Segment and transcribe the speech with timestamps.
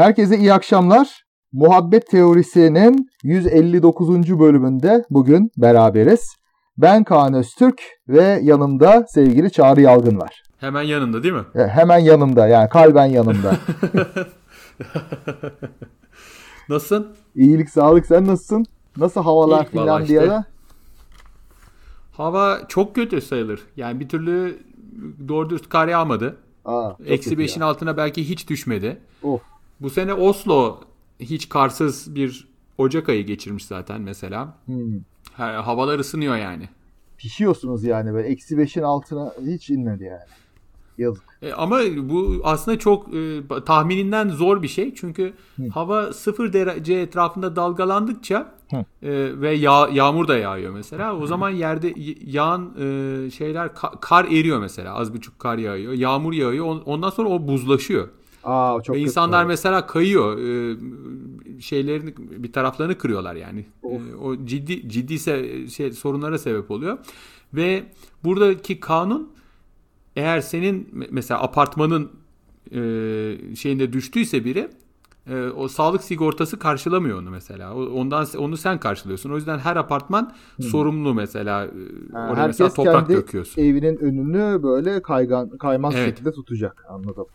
[0.00, 1.24] Herkese iyi akşamlar.
[1.52, 4.38] Muhabbet Teorisi'nin 159.
[4.40, 6.36] bölümünde bugün beraberiz.
[6.78, 10.42] Ben Kaan Öztürk ve yanımda sevgili Çağrı Yalgın var.
[10.58, 11.44] Hemen yanında değil mi?
[11.54, 13.56] E, hemen yanımda yani kalben yanımda.
[16.68, 17.16] Nasılsın?
[17.34, 18.66] İyilik sağlık sen nasılsın?
[18.96, 20.38] Nasıl havalar vallahi Finlandiya'da?
[20.38, 20.50] işte.
[22.12, 23.60] Hava çok kötü sayılır.
[23.76, 24.58] Yani bir türlü
[25.28, 26.36] doğru dürüst kar yağmadı.
[26.64, 27.66] Aa, Eksi kötü 5'in ya.
[27.66, 28.98] altına belki hiç düşmedi.
[29.22, 29.40] Of.
[29.80, 30.80] Bu sene Oslo
[31.20, 32.48] hiç karsız bir
[32.78, 34.54] Ocak ayı geçirmiş zaten mesela.
[34.64, 34.92] Hmm.
[35.32, 36.68] Ha- Havalar ısınıyor yani.
[37.16, 38.28] Pişiyorsunuz yani böyle.
[38.28, 40.20] Eksi beşin altına hiç inmedi yani.
[40.98, 41.22] Yazık.
[41.42, 44.94] E, ama bu aslında çok e, tahmininden zor bir şey.
[44.94, 45.32] Çünkü
[45.72, 48.76] hava sıfır derece etrafında dalgalandıkça Hı.
[48.76, 51.16] e, ve yağ, yağmur da yağıyor mesela.
[51.16, 51.94] O zaman yerde
[52.26, 54.94] yağan e, şeyler ka- kar eriyor mesela.
[54.94, 55.92] Az buçuk kar yağıyor.
[55.92, 56.64] Yağmur yağıyor.
[56.66, 58.08] On- Ondan sonra o buzlaşıyor.
[58.44, 59.48] Aa çok ve insanlar tabii.
[59.48, 60.38] mesela kayıyor.
[60.38, 60.76] E,
[61.60, 63.66] şeylerini bir taraflarını kırıyorlar yani.
[63.84, 66.98] E, o ciddi ciddi se- şey sorunlara sebep oluyor.
[67.54, 67.84] Ve
[68.24, 69.32] buradaki kanun
[70.16, 72.10] eğer senin me- mesela apartmanın
[72.72, 72.76] e,
[73.56, 74.68] şeyinde düştüyse biri
[75.30, 77.74] e, o sağlık sigortası karşılamıyor onu mesela.
[77.74, 79.30] Ondan onu sen karşılıyorsun.
[79.30, 81.64] O yüzden her apartman sorumlu mesela.
[81.64, 81.68] E,
[82.12, 83.62] Ha, Oraya mesela toprak kendi döküyorsun.
[83.62, 86.08] evinin önünü böyle kaygan kaymaz Evet.
[86.08, 86.84] şekilde tutacak.
[86.88, 87.26] Anladım.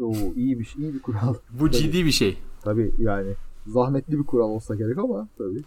[0.00, 1.34] Oo, iyi bir iyi bir kural.
[1.50, 2.38] Bu ciddi bir şey.
[2.62, 3.34] Tabii yani
[3.66, 5.62] zahmetli bir kural olsa gerek ama tabii.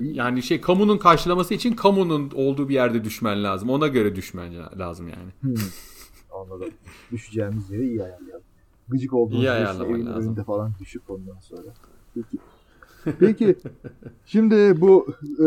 [0.00, 3.70] Yani şey kamunun karşılaması için kamunun olduğu bir yerde düşmen lazım.
[3.70, 5.30] Ona göre düşmen lazım yani.
[5.40, 5.64] Hmm.
[6.32, 6.70] Anladım.
[7.12, 8.42] Düşeceğimiz yeri iyi ayarlayalım.
[8.88, 10.22] Gıcık olduğumuz İyi bir ayarlaman evin lazım.
[10.22, 11.74] önünde falan düşüp ondan sonra.
[12.14, 12.38] Peki.
[13.20, 13.56] Peki.
[14.26, 15.06] Şimdi bu
[15.38, 15.46] e,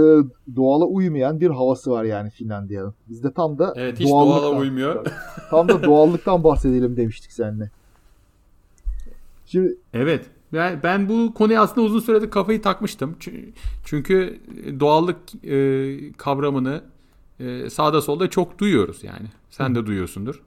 [0.56, 2.94] doğala uymayan bir havası var yani Finlandiya'nın.
[3.10, 5.06] Bizde tam da Evet, hiç doğala uymuyor.
[5.50, 7.72] Tam da doğallıktan bahsedelim demiştik seninle.
[9.46, 10.26] Şimdi Evet.
[10.54, 13.16] Ben, ben bu konuya aslında uzun süredir kafayı takmıştım.
[13.20, 13.50] Çü-
[13.86, 14.40] Çünkü
[14.80, 16.82] doğallık e, kavramını
[17.40, 19.28] e, sağda solda çok duyuyoruz yani.
[19.50, 20.44] Sen de duyuyorsundur.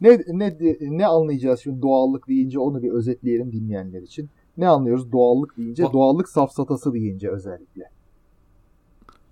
[0.00, 4.30] ne ne ne anlayacağız şimdi doğallık deyince onu bir özetleyelim dinleyenler için.
[4.56, 5.82] Ne anlıyoruz doğallık deyince?
[5.82, 7.82] Do- Doğallık safsatası deyince özellikle.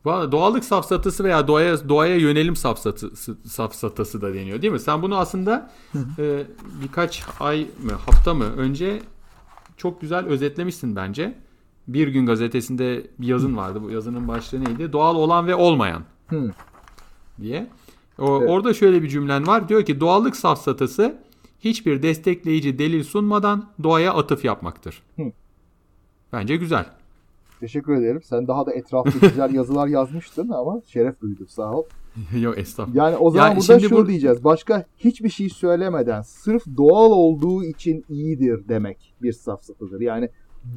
[0.04, 4.80] Valla Doğallık safsatası veya doğaya doğaya yönelim safsatası, safsatası da deniyor değil mi?
[4.80, 5.70] Sen bunu aslında
[6.18, 6.44] e,
[6.82, 9.02] birkaç ay mı hafta mı önce
[9.76, 11.34] çok güzel özetlemişsin bence.
[11.88, 13.82] Bir gün gazetesinde bir yazın vardı.
[13.82, 14.92] Bu yazının başlığı neydi?
[14.92, 16.02] Doğal olan ve olmayan
[17.40, 17.66] diye.
[18.18, 18.50] O, Evet.
[18.50, 19.68] Orada şöyle bir cümlen var.
[19.68, 21.18] Diyor ki doğallık safsatası
[21.60, 25.02] hiçbir destekleyici delil sunmadan doğaya atıf yapmaktır.
[25.16, 25.22] Hı.
[26.32, 26.86] Bence güzel.
[27.60, 28.20] Teşekkür ederim.
[28.24, 31.84] Sen daha da etraflı güzel yazılar yazmıştın ama şeref duydum sağ ol.
[32.40, 32.96] Yok estağfurullah.
[33.04, 34.44] Yani o zaman Ya burada şunu bu- diyeceğiz.
[34.44, 40.00] Başka hiçbir şey söylemeden sırf doğal olduğu için iyidir demek bir safsatıdır.
[40.00, 40.28] Yani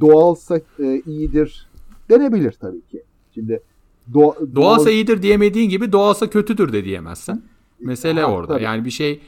[0.01, 1.67] doğalsa e, iyidir
[2.09, 3.03] denebilir tabii ki.
[3.33, 3.61] Şimdi
[4.13, 7.45] doğa, Doğalsa doğal- iyidir diyemediğin gibi doğalsa kötüdür de diyemezsin.
[7.79, 8.53] Mesele Ha, orada.
[8.53, 8.63] tabii.
[8.63, 9.21] Yani bir şey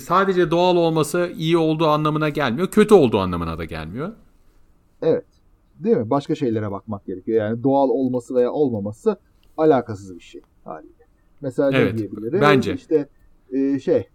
[0.00, 2.68] sadece doğal olması iyi olduğu anlamına gelmiyor.
[2.68, 4.12] Kötü olduğu anlamına da gelmiyor.
[5.02, 5.24] Evet.
[5.78, 6.10] Değil mi?
[6.10, 7.38] Başka şeylere bakmak gerekiyor.
[7.38, 9.16] Yani doğal olması veya olmaması
[9.56, 10.92] alakasız bir şey haliyle.
[11.40, 12.40] Mesela ne Evet, diyebiliriz?
[12.40, 12.74] bence.
[12.74, 13.08] İşte
[13.52, 14.08] e, şey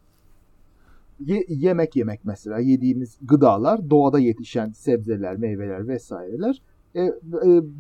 [1.26, 6.62] ye- yemek yemek mesela yediğimiz gıdalar doğada yetişen sebzeler, meyveler vesaireler.
[6.96, 7.12] E, e,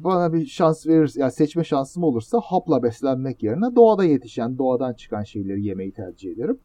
[0.03, 5.23] bana bir şans verir, yani seçme şansım olursa hapla beslenmek yerine doğada yetişen, doğadan çıkan
[5.23, 6.57] şeyleri yemeyi tercih ederim.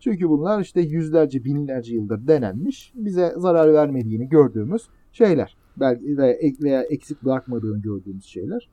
[0.00, 4.82] Çünkü bunlar işte yüzlerce, binlerce yıldır denenmiş, bize zarar vermediğini gördüğümüz
[5.12, 5.56] şeyler.
[5.76, 8.68] Belki veya, veya eksik bırakmadığını gördüğümüz şeyler.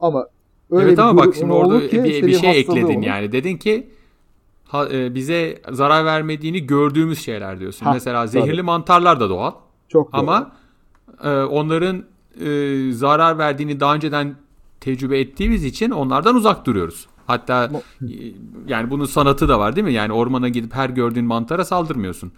[0.00, 0.26] Ama
[0.70, 3.02] öyle evet bir ama bak şimdi orada ki bir, işte bir şey ekledin olur.
[3.06, 3.32] yani.
[3.32, 3.88] Dedin ki
[4.64, 7.86] ha- e, bize zarar vermediğini gördüğümüz şeyler diyorsun.
[7.86, 8.62] Ha, Mesela zehirli tabii.
[8.62, 9.52] mantarlar da doğal.
[9.88, 10.08] Çok.
[10.12, 10.52] Ama
[11.24, 12.04] e, onların
[12.40, 14.34] e, zarar verdiğini daha önceden
[14.80, 17.06] tecrübe ettiğimiz için onlardan uzak duruyoruz.
[17.28, 17.70] Hatta
[18.02, 18.06] e,
[18.66, 19.92] yani bunun sanatı da var değil mi?
[19.92, 22.32] Yani ormana gidip her gördüğün mantara saldırmıyorsun.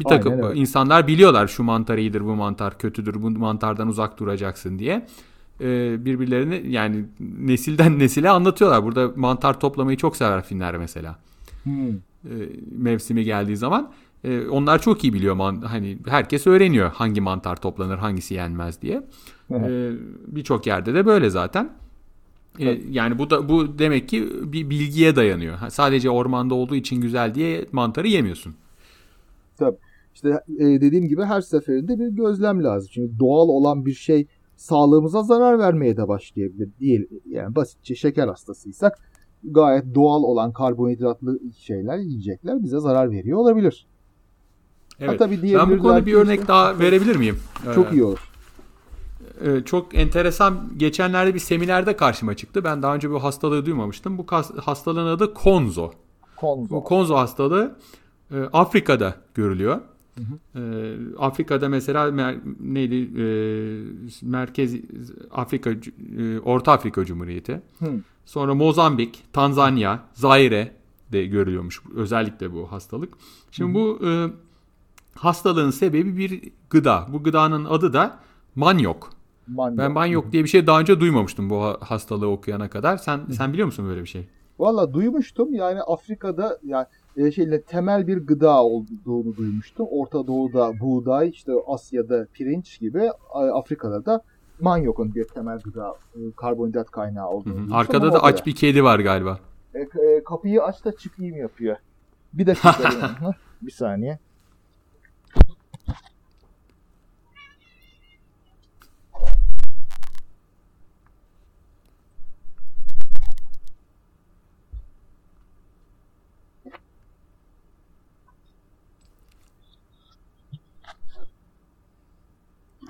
[0.00, 0.60] Bir takım Aynen öyle.
[0.60, 5.06] insanlar biliyorlar şu mantar iyidir, bu mantar kötüdür, bu mantardan uzak duracaksın diye.
[5.60, 7.04] E, birbirlerini yani
[7.38, 8.84] nesilden nesile anlatıyorlar.
[8.84, 11.16] Burada mantar toplamayı çok sever Finler mesela
[11.64, 11.88] Hmm.
[11.90, 11.94] e,
[12.78, 13.90] mevsimi geldiği zaman
[14.24, 19.02] e, onlar çok iyi biliyor man- hani herkes öğreniyor hangi mantar toplanır hangisi yenmez diye
[19.50, 19.90] E,
[20.26, 21.70] birçok yerde de böyle zaten
[22.58, 27.34] E, yani bu da bu demek ki bir bilgiye dayanıyor sadece ormanda olduğu için güzel
[27.34, 28.54] diye mantarı yemiyorsun
[29.56, 29.76] Tabii.
[30.14, 30.28] İşte
[30.58, 32.90] e, dediğim gibi her seferinde bir gözlem lazım.
[32.92, 36.68] Çünkü doğal olan bir şey sağlığımıza zarar vermeye de başlayabilir.
[36.80, 38.98] Değil, yani basitçe şeker hastasıysak
[39.44, 43.86] gayet doğal olan karbonhidratlı şeyler, yiyecekler bize zarar veriyor olabilir.
[45.00, 45.10] Evet.
[45.10, 47.36] Ha, tabii ben bu konuda bir örnek daha verebilir miyim?
[47.74, 48.33] Çok ee, iyi olur.
[49.40, 52.64] E, çok enteresan geçenlerde bir seminerde karşıma çıktı.
[52.64, 54.18] Ben daha önce bu hastalığı duymamıştım.
[54.18, 54.26] Bu
[54.64, 55.90] hastalığın adı konzo.
[56.36, 56.74] Konzo.
[56.74, 57.76] Bu konzo hastalığı
[58.30, 59.80] e, Afrika'da görülüyor.
[60.14, 60.60] Hı hı.
[60.60, 63.26] E, Afrika'da mesela mer, neydi e,
[64.22, 64.74] Merkez
[65.30, 65.70] Afrika
[66.18, 67.62] e, Orta Afrika Cumhuriyeti.
[67.78, 68.00] Hı.
[68.26, 70.72] Sonra Mozambik, Tanzanya, Zaire
[71.12, 73.14] de görülüyormuş özellikle bu hastalık.
[73.50, 73.74] Şimdi hı hı.
[73.74, 74.30] bu e,
[75.14, 77.06] hastalığın sebebi bir gıda.
[77.12, 78.20] Bu gıdanın adı da
[78.54, 79.10] manyok.
[79.46, 79.78] Manyok.
[79.78, 82.96] Ben manyok diye bir şey daha önce duymamıştım bu hastalığı okuyana kadar.
[82.96, 83.32] Sen hı.
[83.32, 84.28] sen biliyor musun böyle bir şey?
[84.58, 85.54] Valla duymuştum.
[85.54, 86.86] Yani Afrika'da yani
[87.16, 89.86] e, şeyle temel bir gıda olduğunu duymuştum.
[89.90, 94.22] Orta Doğu'da buğday, işte Asya'da pirinç gibi, Afrika'da da
[94.60, 97.76] manyokun bir temel gıda, e, karbonhidrat kaynağı olduğunu duymuştum.
[97.76, 99.38] Arkada da aç bir kedi var galiba.
[99.74, 101.76] E, e, kapıyı aç da çıkayım yapıyor.
[102.32, 102.74] Bir dakika.
[103.62, 104.18] bir saniye.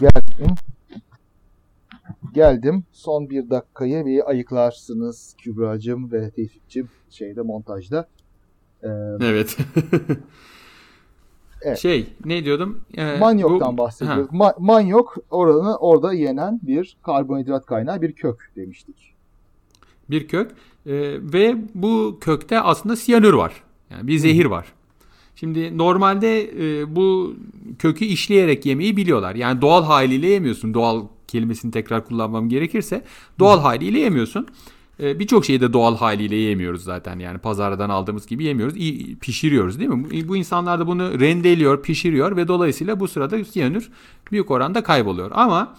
[0.01, 0.55] Geldim.
[2.35, 2.85] Geldim.
[2.93, 8.09] Son bir dakikayı bir ayıklarsınız Kübra'cığım ve Tevfik'cim şeyde montajda.
[8.83, 8.89] Ee,
[9.21, 9.57] evet.
[11.63, 11.79] evet.
[11.79, 12.81] Şey ne diyordum?
[12.97, 13.79] Ee, Manyok'tan bu...
[13.79, 14.31] bahsediyoruz.
[14.31, 19.15] Ma- manyok oranı orada yenen bir karbonhidrat kaynağı bir kök demiştik.
[20.11, 20.51] Bir kök
[20.87, 20.93] ee,
[21.33, 23.63] ve bu kökte aslında siyanür var.
[23.91, 24.73] Yani bir zehir var.
[25.37, 27.37] Şimdi normalde e, bu
[27.79, 29.35] kökü işleyerek yemeyi biliyorlar.
[29.35, 30.75] Yani doğal haliyle yemiyorsun.
[30.75, 33.05] Doğal kelimesini tekrar kullanmam gerekirse
[33.39, 34.47] doğal haliyle yemiyorsun.
[35.01, 37.19] E, Birçok şeyi de doğal haliyle yemiyoruz zaten.
[37.19, 38.77] Yani pazardan aldığımız gibi yemiyoruz.
[38.77, 40.29] İyi, pişiriyoruz değil mi?
[40.29, 43.91] Bu insanlar da bunu rendeliyor, pişiriyor ve dolayısıyla bu sırada siyanür
[44.33, 45.31] büyük oranda kayboluyor.
[45.35, 45.77] Ama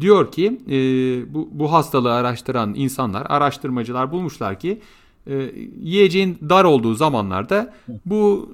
[0.00, 0.76] diyor ki e,
[1.34, 4.80] bu, bu hastalığı araştıran insanlar, araştırmacılar bulmuşlar ki
[5.26, 5.52] e,
[5.82, 7.74] yiyeceğin dar olduğu zamanlarda
[8.06, 8.52] bu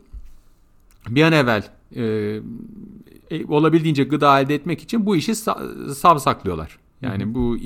[1.08, 1.62] bir an evvel
[1.96, 2.40] e,
[3.30, 6.78] e, olabildiğince gıda elde etmek için bu işi sa- savsaklıyorlar.
[7.02, 7.56] Yani bu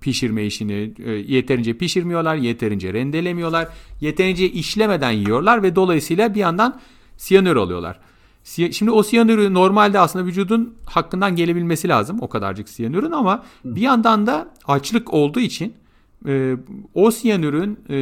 [0.00, 3.68] pişirme işini e, yeterince pişirmiyorlar, yeterince rendelemiyorlar,
[4.00, 6.80] yeterince işlemeden yiyorlar ve dolayısıyla bir yandan
[7.16, 8.00] siyanür alıyorlar.
[8.70, 14.26] Şimdi o siyanürü normalde aslında vücudun hakkından gelebilmesi lazım o kadarcık siyanürün ama bir yandan
[14.26, 15.74] da açlık olduğu için
[16.26, 16.56] e,
[16.94, 17.96] o siyanürün e,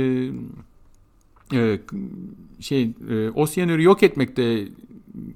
[1.53, 1.81] e,
[2.61, 4.69] şey e, o siyanürü yok etmekte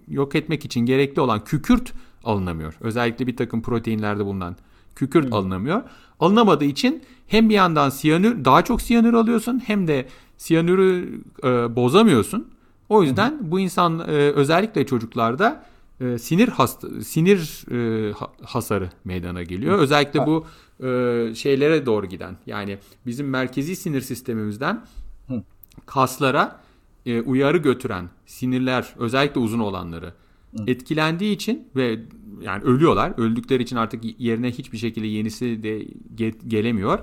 [0.08, 1.92] yok etmek için gerekli olan kükürt
[2.24, 2.74] alınamıyor.
[2.80, 4.56] Özellikle bir takım proteinlerde bulunan
[4.94, 5.32] kükürt hmm.
[5.32, 5.82] alınamıyor.
[6.20, 12.48] Alınamadığı için hem bir yandan siyanür daha çok siyanür alıyorsun hem de siyanürü e, bozamıyorsun.
[12.88, 13.50] O yüzden hmm.
[13.50, 15.64] bu insan e, özellikle çocuklarda
[16.00, 18.12] e, sinir hasta sinir e,
[18.44, 19.74] hasarı meydana geliyor.
[19.74, 19.82] Hmm.
[19.82, 20.46] Özellikle bu
[20.86, 24.84] e, şeylere doğru giden yani bizim merkezi sinir sistemimizden
[25.86, 26.60] kaslara
[27.08, 30.12] e, uyarı götüren sinirler özellikle uzun olanları
[30.66, 31.98] etkilendiği için ve
[32.42, 33.12] yani ölüyorlar.
[33.16, 35.82] Öldükleri için artık yerine hiçbir şekilde yenisi de
[36.16, 36.98] ge- gelemiyor.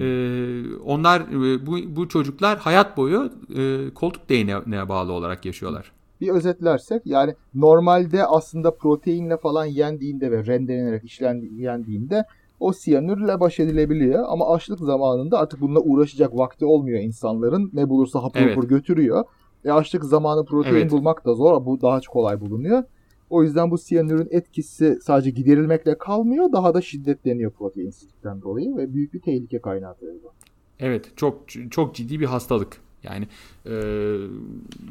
[0.00, 5.92] Ee, onlar e, bu, bu çocuklar hayat boyu e, koltuk değneğine bağlı olarak yaşıyorlar.
[6.20, 11.20] Bir özetlersek yani normalde aslında proteinle falan yendiğinde ve rendelenerek
[11.52, 12.24] yendiğinde
[12.60, 14.24] o siyanürle baş edilebiliyor.
[14.28, 17.70] Ama açlık zamanında artık bununla uğraşacak vakti olmuyor insanların.
[17.72, 18.56] Ne bulursa hapur evet.
[18.56, 19.24] hapur götürüyor.
[19.64, 20.90] E açlık zamanı protein evet.
[20.90, 21.66] bulmak da zor.
[21.66, 22.82] Bu daha kolay bulunuyor.
[23.30, 26.52] O yüzden bu siyanürün etkisi sadece giderilmekle kalmıyor.
[26.52, 30.32] Daha da şiddetleniyor proteinsizlikten dolayı ve büyük bir tehlike kaynağı bu.
[30.80, 32.76] Evet çok çok ciddi bir hastalık.
[33.02, 33.28] Yani
[33.66, 33.72] e,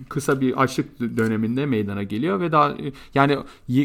[0.10, 2.78] kısa bir açlık döneminde meydana geliyor ve daha
[3.14, 3.38] yani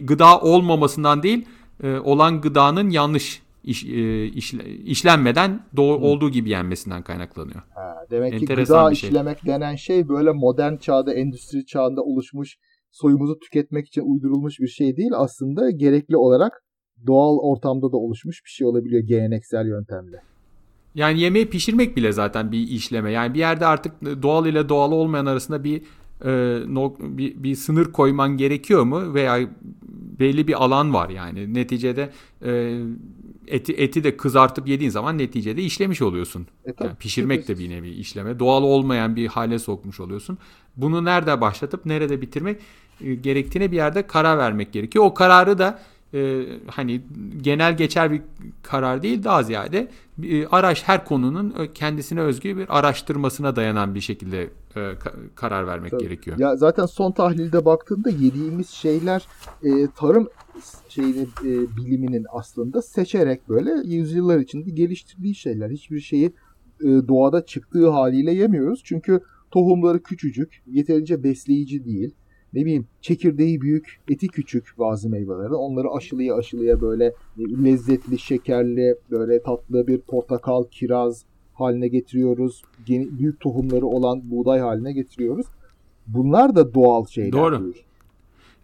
[0.02, 1.46] gıda olmamasından değil
[1.82, 7.62] e, olan gıdanın yanlış iş, e, işle, işlenmeden doğru, olduğu gibi yenmesinden kaynaklanıyor.
[7.74, 9.08] Ha, demek Enteresan ki gıda şey.
[9.08, 12.56] işlemek denen şey böyle modern çağda, endüstri çağında oluşmuş,
[12.90, 15.10] soyumuzu tüketmek için uydurulmuş bir şey değil.
[15.14, 16.52] Aslında gerekli olarak
[17.06, 20.22] doğal ortamda da oluşmuş bir şey olabiliyor geleneksel yöntemle.
[20.94, 23.12] Yani yemeği pişirmek bile zaten bir işleme.
[23.12, 25.82] Yani bir yerde artık doğal ile doğal olmayan arasında bir
[26.24, 29.38] e, no, bir, bir sınır koyman gerekiyor mu veya
[30.20, 32.10] belli bir alan var yani neticede
[32.44, 32.80] e,
[33.50, 36.46] eti eti de kızartıp yediğin zaman neticede işlemiş oluyorsun.
[36.66, 38.38] E, yani pişirmek de bir nevi işleme.
[38.38, 40.38] Doğal olmayan bir hale sokmuş oluyorsun.
[40.76, 42.60] Bunu nerede başlatıp nerede bitirmek
[43.00, 45.04] e, gerektiğine bir yerde karar vermek gerekiyor.
[45.04, 45.78] O kararı da
[46.14, 47.00] e, hani
[47.42, 48.22] genel geçer bir
[48.62, 49.88] karar değil daha ziyade
[50.22, 54.42] e, araç her konunun kendisine özgü bir araştırmasına dayanan bir şekilde
[54.76, 56.02] e, ka- karar vermek Tabii.
[56.02, 56.38] gerekiyor.
[56.38, 59.26] Ya zaten son tahlilde baktığında yediğimiz şeyler
[59.62, 60.28] e, tarım
[60.88, 65.70] şeyini e, biliminin aslında seçerek böyle yüzyıllar içinde geliştirdiği şeyler.
[65.70, 66.32] Hiçbir şeyi
[66.80, 68.80] e, doğada çıktığı haliyle yemiyoruz.
[68.84, 72.14] Çünkü tohumları küçücük, yeterince besleyici değil
[72.54, 75.52] ne bileyim çekirdeği büyük, eti küçük bazı meyvelerin.
[75.52, 81.24] Onları aşılıya aşılıya böyle lezzetli, şekerli, böyle tatlı bir portakal, kiraz
[81.54, 82.62] haline getiriyoruz.
[82.88, 85.46] Büyük tohumları olan buğday haline getiriyoruz.
[86.06, 87.32] Bunlar da doğal şeyler.
[87.32, 87.64] Doğru.
[87.64, 87.84] Değil.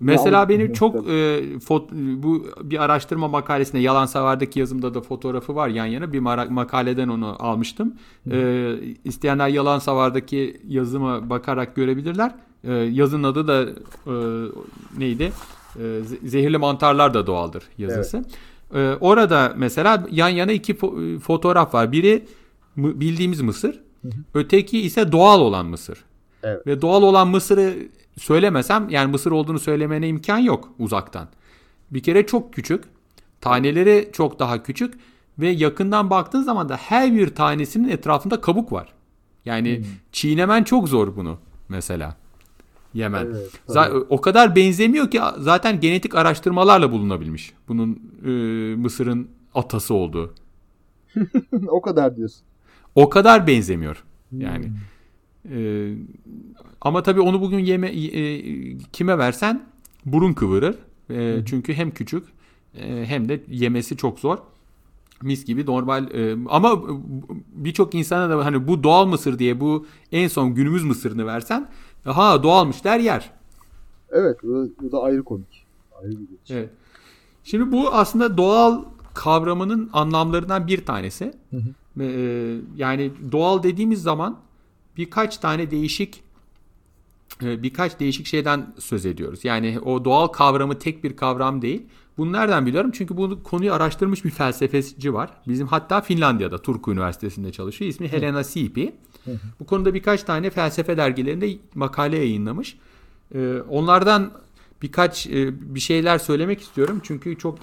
[0.01, 5.55] Mesela ya, benim çok e, fot, bu bir araştırma makalesinde yalan savardaki yazımda da fotoğrafı
[5.55, 7.95] var yan yana bir makaleden onu almıştım.
[8.31, 8.75] E,
[9.05, 12.35] isteyenler yalan savardaki yazıma bakarak görebilirler.
[12.65, 13.63] E, yazın adı da
[14.07, 14.15] e,
[14.99, 15.33] neydi?
[15.77, 18.25] E, zehirli mantarlar da doğaldır yazısı.
[18.75, 18.97] Evet.
[18.97, 21.93] E, orada mesela yan yana iki fo- fotoğraf var.
[21.93, 22.27] Biri
[22.77, 24.13] bildiğimiz Mısır, hı hı.
[24.35, 26.05] öteki ise doğal olan Mısır.
[26.43, 26.67] Evet.
[26.67, 27.75] Ve doğal olan Mısır'ı
[28.19, 31.29] söylemesem yani Mısır olduğunu söylemene imkan yok uzaktan.
[31.91, 32.85] Bir kere çok küçük.
[33.41, 34.95] Taneleri çok daha küçük
[35.39, 38.93] ve yakından baktığın zaman da her bir tanesinin etrafında kabuk var.
[39.45, 39.85] Yani hmm.
[40.13, 42.17] çiğnemen çok zor bunu mesela.
[42.95, 43.27] Yemen.
[43.27, 47.53] Evet, o kadar benzemiyor ki zaten genetik araştırmalarla bulunabilmiş.
[47.69, 48.31] Bunun e,
[48.77, 50.35] Mısır'ın atası olduğu.
[51.69, 52.43] o kadar diyorsun.
[52.95, 54.05] O kadar benzemiyor.
[54.33, 54.67] Yani.
[54.67, 54.75] Hmm.
[55.59, 55.93] E,
[56.81, 58.43] ama tabii onu bugün yeme e,
[58.79, 59.67] kime versen
[60.07, 60.77] burun kıvırır.
[61.11, 62.25] E, çünkü hem küçük
[62.75, 64.39] e, hem de yemesi çok zor.
[65.23, 66.83] Mis gibi normal e, ama
[67.55, 71.69] birçok insana da hani bu doğal mısır diye bu en son günümüz mısırını versen
[72.05, 73.31] ha doğalmış der yer.
[74.11, 75.67] Evet bu, bu da ayrı komik.
[76.03, 76.59] Ayrı bir şey.
[76.59, 76.71] Evet.
[77.45, 78.85] Şimdi bu aslında doğal
[79.15, 81.35] kavramının anlamlarından bir tanesi.
[81.51, 82.03] Hı hı.
[82.03, 82.07] E,
[82.77, 84.39] yani doğal dediğimiz zaman
[84.97, 86.23] birkaç tane değişik
[87.43, 89.45] e, birkaç değişik şeyden söz ediyoruz.
[89.45, 91.83] Yani o doğal kavramı tek bir kavram değil.
[92.19, 92.91] Bunu nereden biliyorum?
[92.95, 95.31] Çünkü bu konuyu araştırmış bir felsefeci var.
[95.49, 97.91] Bizim hatta Finlandiya'da Turku Üniversitesi'nde çalışıyor.
[97.91, 98.95] İsmi Helena Siipi.
[99.61, 102.77] Bu konuda birkaç tane felsefe dergilerinde makale yayınlamış.
[103.35, 104.33] E, onlardan
[104.83, 107.01] birkaç e, bir şeyler söylemek istiyorum.
[107.03, 107.59] Çünkü çok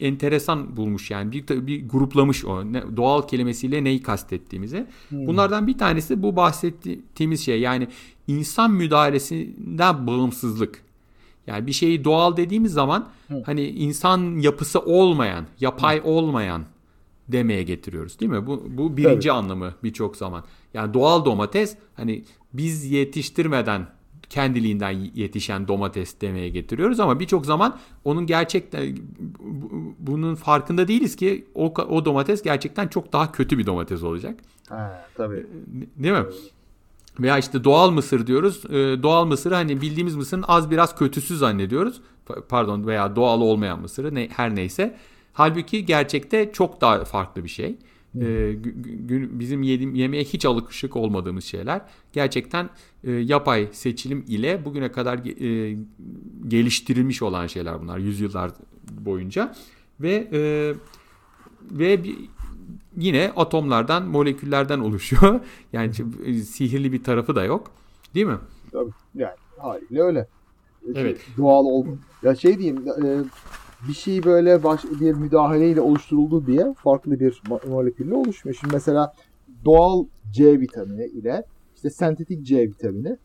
[0.00, 1.32] enteresan bulmuş yani.
[1.32, 2.62] Bir, bir gruplamış o.
[2.96, 4.86] doğal kelimesiyle neyi kastettiğimizi.
[5.10, 7.60] Bunlardan bir tanesi bu bahsettiğimiz şey.
[7.60, 7.88] Yani
[8.26, 10.82] insan müdahalesinden bağımsızlık.
[11.46, 13.42] Yani bir şeyi doğal dediğimiz zaman Hı.
[13.46, 16.04] hani insan yapısı olmayan, yapay Hı.
[16.04, 16.64] olmayan
[17.28, 18.46] demeye getiriyoruz değil mi?
[18.46, 19.38] Bu, bu birinci evet.
[19.38, 20.44] anlamı birçok zaman.
[20.74, 23.86] Yani doğal domates hani biz yetiştirmeden
[24.30, 28.98] kendiliğinden yetişen domates demeye getiriyoruz ama birçok zaman onun gerçekten
[29.98, 34.40] bunun farkında değiliz ki o, o domates gerçekten çok daha kötü bir domates olacak.
[34.68, 35.46] Ha, tabii.
[35.96, 36.24] Değil mi?
[37.20, 38.62] Veya işte doğal mısır diyoruz.
[38.70, 42.00] Ee, doğal mısırı hani bildiğimiz mısırın az biraz kötüsü zannediyoruz.
[42.48, 44.96] Pardon veya doğal olmayan mısırı ne, her neyse.
[45.32, 47.76] Halbuki gerçekte çok daha farklı bir şey.
[48.20, 48.54] Ee,
[49.40, 51.80] bizim yedim, yemeğe hiç alışık olmadığımız şeyler.
[52.12, 52.70] Gerçekten
[53.04, 55.78] e, yapay seçilim ile bugüne kadar e,
[56.48, 58.50] geliştirilmiş olan şeyler bunlar yüzyıllar
[58.90, 59.54] boyunca.
[60.00, 60.74] Ve e,
[61.70, 62.16] ve bir,
[62.96, 65.40] yine atomlardan, moleküllerden oluşuyor.
[65.72, 65.92] Yani
[66.24, 67.70] e, sihirli bir tarafı da yok.
[68.14, 68.38] Değil mi?
[68.72, 68.90] Tabii.
[69.14, 70.26] Yani haliyle öyle.
[70.94, 71.20] Evet.
[71.36, 71.86] Doğal ol.
[72.22, 73.24] Ya şey diyeyim, e,
[73.88, 78.58] bir şey böyle baş, bir müdahaleyle oluşturuldu diye farklı bir molekülle oluşmuyor.
[78.60, 79.12] Şimdi mesela
[79.64, 81.44] doğal C vitamini ile
[81.74, 83.16] işte sentetik C vitamini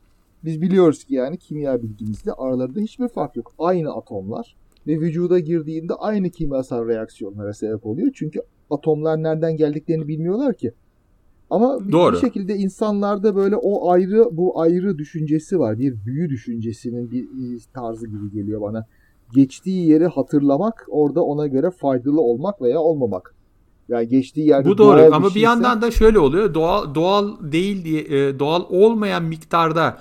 [0.43, 3.53] biz biliyoruz ki yani kimya bilgimizde aralarında hiçbir fark yok.
[3.59, 4.55] Aynı atomlar
[4.87, 8.11] ve vücuda girdiğinde aynı kimyasal reaksiyonlara sebep oluyor.
[8.13, 10.71] Çünkü atomlar nereden geldiklerini bilmiyorlar ki.
[11.49, 12.13] Ama Doğru.
[12.15, 15.79] bir şekilde insanlarda böyle o ayrı bu ayrı düşüncesi var.
[15.79, 17.27] Bir büyü düşüncesinin bir
[17.73, 18.85] tarzı gibi geliyor bana.
[19.33, 23.35] Geçtiği yeri hatırlamak, orada ona göre faydalı olmak veya olmamak.
[23.89, 25.39] Yani geçtiği yerde Bu doğru ama bir, şeyse...
[25.39, 26.53] yandan da şöyle oluyor.
[26.53, 29.97] Doğal doğal değil diye e, doğal olmayan miktarda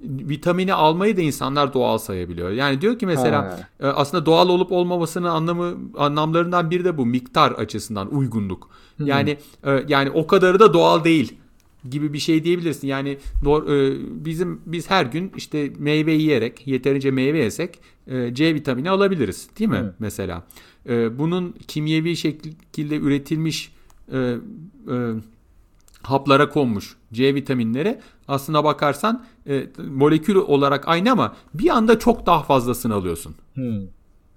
[0.00, 2.50] vitamini almayı da insanlar doğal sayabiliyor.
[2.50, 3.58] Yani diyor ki mesela ha.
[3.80, 8.68] E, aslında doğal olup olmamasının anlamı anlamlarından biri de bu miktar açısından uygunluk.
[8.96, 9.06] Hmm.
[9.06, 11.38] Yani e, yani o kadarı da doğal değil
[11.90, 12.88] gibi bir şey diyebilirsin.
[12.88, 13.92] Yani e,
[14.24, 17.78] bizim biz her gün işte meyve yiyerek yeterince meyve yesek
[18.32, 19.90] C vitamini alabiliriz değil mi hmm.
[19.98, 20.46] mesela?
[21.18, 23.72] Bunun kimyevi şekilde üretilmiş
[26.02, 32.42] haplara konmuş C vitaminleri aslına bakarsan e, molekül olarak aynı ama bir anda çok daha
[32.42, 33.34] fazlasını alıyorsun.
[33.54, 33.80] Hmm.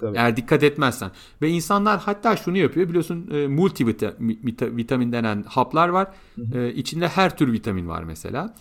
[0.01, 0.17] Tabii.
[0.17, 1.11] Eğer dikkat etmezsen.
[1.41, 6.07] Ve insanlar hatta şunu yapıyor biliyorsun e, multivitamin denen haplar var.
[6.35, 6.59] Hı hı.
[6.59, 8.55] E, içinde her tür vitamin var mesela.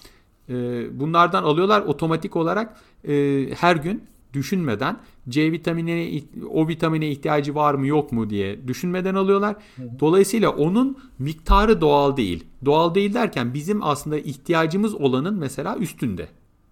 [0.49, 0.54] E,
[1.00, 2.76] bunlardan alıyorlar otomatik olarak
[3.09, 4.97] e, her gün düşünmeden
[5.28, 9.56] C vitamini o vitamine ihtiyacı var mı yok mu diye düşünmeden alıyorlar.
[10.00, 12.44] Dolayısıyla onun miktarı doğal değil.
[12.64, 16.28] Doğal değil derken bizim aslında ihtiyacımız olanın mesela üstünde.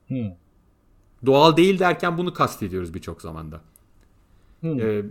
[0.09, 0.37] Hı.
[1.27, 3.61] Doğal değil derken bunu kastediyoruz birçok zamanda.
[4.65, 5.03] E,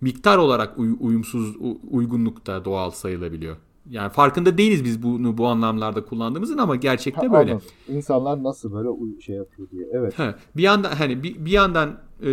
[0.00, 1.56] miktar olarak uy- uyumsuz
[1.90, 3.56] uygunlukta doğal sayılabiliyor.
[3.90, 7.50] Yani farkında değiliz biz bunu bu anlamlarda kullandığımızın ama gerçekte ha, böyle.
[7.50, 7.68] Anladım.
[7.88, 9.86] İnsanlar nasıl böyle şey yapıyor diye.
[9.92, 10.18] Evet.
[10.18, 12.30] Ha, bir yandan hani bir, bir yandan e,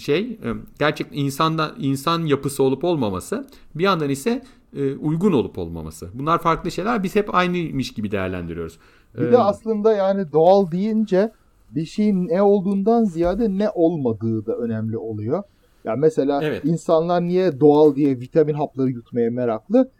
[0.00, 4.42] şey e, gerçek insanda insan yapısı olup olmaması, bir yandan ise
[4.76, 6.08] e, uygun olup olmaması.
[6.14, 7.02] Bunlar farklı şeyler.
[7.02, 8.78] Biz hep aynıymış gibi değerlendiriyoruz.
[9.14, 11.32] Bir ee, de aslında yani doğal deyince
[11.70, 15.42] bir şeyin ne olduğundan ziyade ne olmadığı da önemli oluyor.
[15.84, 16.64] Yani mesela evet.
[16.64, 19.90] insanlar niye doğal diye vitamin hapları yutmaya meraklı?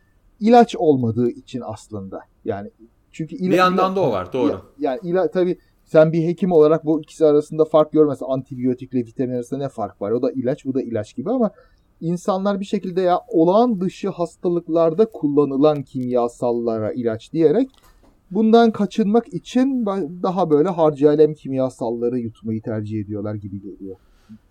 [0.41, 2.21] İlaç olmadığı için aslında.
[2.45, 2.71] Yani
[3.13, 4.61] çünkü ila, bir yandan da o var doğru.
[4.79, 8.27] Yani ila, tabii sen bir hekim olarak bu ikisi arasında fark görmezsin.
[8.29, 10.11] Antibiyotikle vitamin arasında ne fark var?
[10.11, 11.51] O da ilaç, bu da ilaç gibi ama
[12.01, 17.71] insanlar bir şekilde ya olağan dışı hastalıklarda kullanılan kimyasallara ilaç diyerek
[18.31, 19.87] bundan kaçınmak için
[20.23, 23.97] daha böyle harcayalem kimyasalları yutmayı tercih ediyorlar gibi geliyor.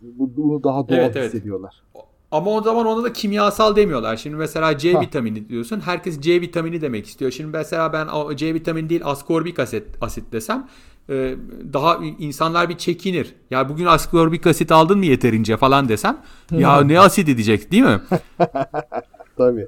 [0.01, 1.73] Bunu daha doğal evet, hissediyorlar.
[1.95, 2.05] Evet.
[2.31, 4.17] Ama o zaman ona da kimyasal demiyorlar.
[4.17, 5.01] Şimdi mesela C ha.
[5.01, 5.79] vitamini diyorsun.
[5.79, 7.31] Herkes C vitamini demek istiyor.
[7.31, 10.67] Şimdi mesela ben C vitamini değil askorbik asit, asit desem
[11.09, 11.35] e,
[11.73, 13.35] daha insanlar bir çekinir.
[13.51, 16.17] Ya bugün askorbik asit aldın mı yeterince falan desem
[16.51, 18.01] ya ne asit edecek değil mi?
[19.37, 19.67] Tabii.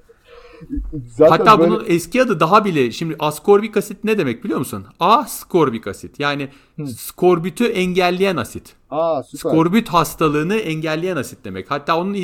[1.07, 1.71] Zaten Hatta böyle...
[1.71, 4.85] bunun eski adı daha bile şimdi askorbik asit ne demek biliyor musun?
[4.99, 6.19] Askorbik asit.
[6.19, 6.87] Yani Hı.
[6.87, 8.75] skorbütü engelleyen asit.
[8.91, 9.49] Aa, süper.
[9.49, 11.71] Skorbut hastalığını engelleyen asit demek.
[11.71, 12.17] Hatta onun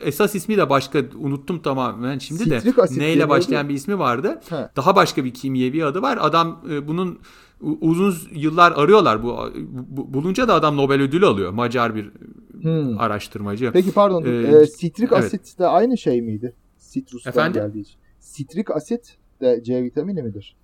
[0.00, 4.40] esas ismi de başka unuttum tamamen şimdi Sitrik de neyle başlayan bir ismi vardı.
[4.48, 4.68] He.
[4.76, 6.18] Daha başka bir kimyevi adı var.
[6.20, 7.18] Adam e, bunun
[7.60, 9.38] uzun yıllar arıyorlar bu,
[9.88, 11.52] bu bulunca da adam Nobel ödülü alıyor.
[11.52, 12.10] Macar bir
[12.62, 12.98] hmm.
[12.98, 13.70] araştırmacı.
[13.72, 14.24] Peki pardon.
[14.24, 15.24] Ee, e, sitrik evet.
[15.24, 16.54] asit de aynı şey miydi?
[16.94, 17.62] Sitrustan Efendim?
[17.62, 17.96] geldiği için.
[18.20, 20.56] Sitrik asit de C vitamini midir?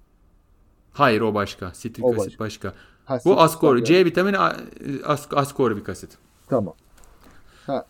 [0.92, 1.74] Hayır o başka.
[1.74, 2.44] Sitrik o asit başka.
[2.44, 2.74] başka.
[3.04, 4.38] Ha, Bu askor C vitamini
[5.04, 6.18] as, askorbik asit.
[6.48, 6.74] Tamam.
[7.66, 7.86] Ha,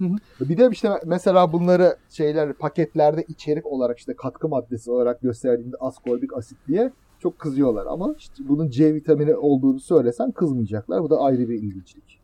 [0.00, 0.04] ee,
[0.40, 6.36] bir de işte mesela bunları şeyler paketlerde içerik olarak işte katkı maddesi olarak gösterdiğinde askorbik
[6.36, 11.02] asit diye çok kızıyorlar ama işte bunun C vitamini olduğunu söylesen kızmayacaklar.
[11.02, 12.15] Bu da ayrı bir ilginçlik.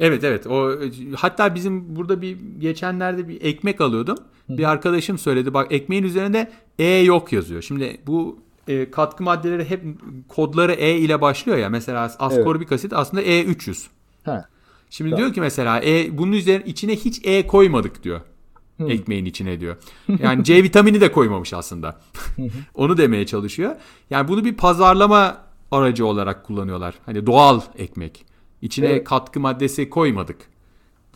[0.00, 0.46] Evet evet.
[0.46, 0.78] O
[1.16, 4.16] hatta bizim burada bir geçenlerde bir ekmek alıyordum.
[4.46, 4.58] Hı.
[4.58, 5.54] Bir arkadaşım söyledi.
[5.54, 7.62] Bak ekmeğin üzerinde E yok yazıyor.
[7.62, 9.82] Şimdi bu e, katkı maddeleri hep
[10.28, 11.68] kodları E ile başlıyor ya.
[11.68, 12.72] Mesela askorbik evet.
[12.72, 13.86] asit aslında E300.
[14.24, 14.44] He.
[14.90, 15.18] Şimdi tamam.
[15.18, 18.20] diyor ki mesela E bunun üzerine içine hiç E koymadık diyor.
[18.78, 18.88] Hı.
[18.88, 19.76] Ekmeğin içine diyor.
[20.22, 22.00] Yani C vitamini de koymamış aslında.
[22.74, 23.76] Onu demeye çalışıyor.
[24.10, 25.36] Yani bunu bir pazarlama
[25.70, 26.94] aracı olarak kullanıyorlar.
[27.06, 28.29] Hani doğal ekmek.
[28.62, 29.04] İçine evet.
[29.04, 30.36] katkı maddesi koymadık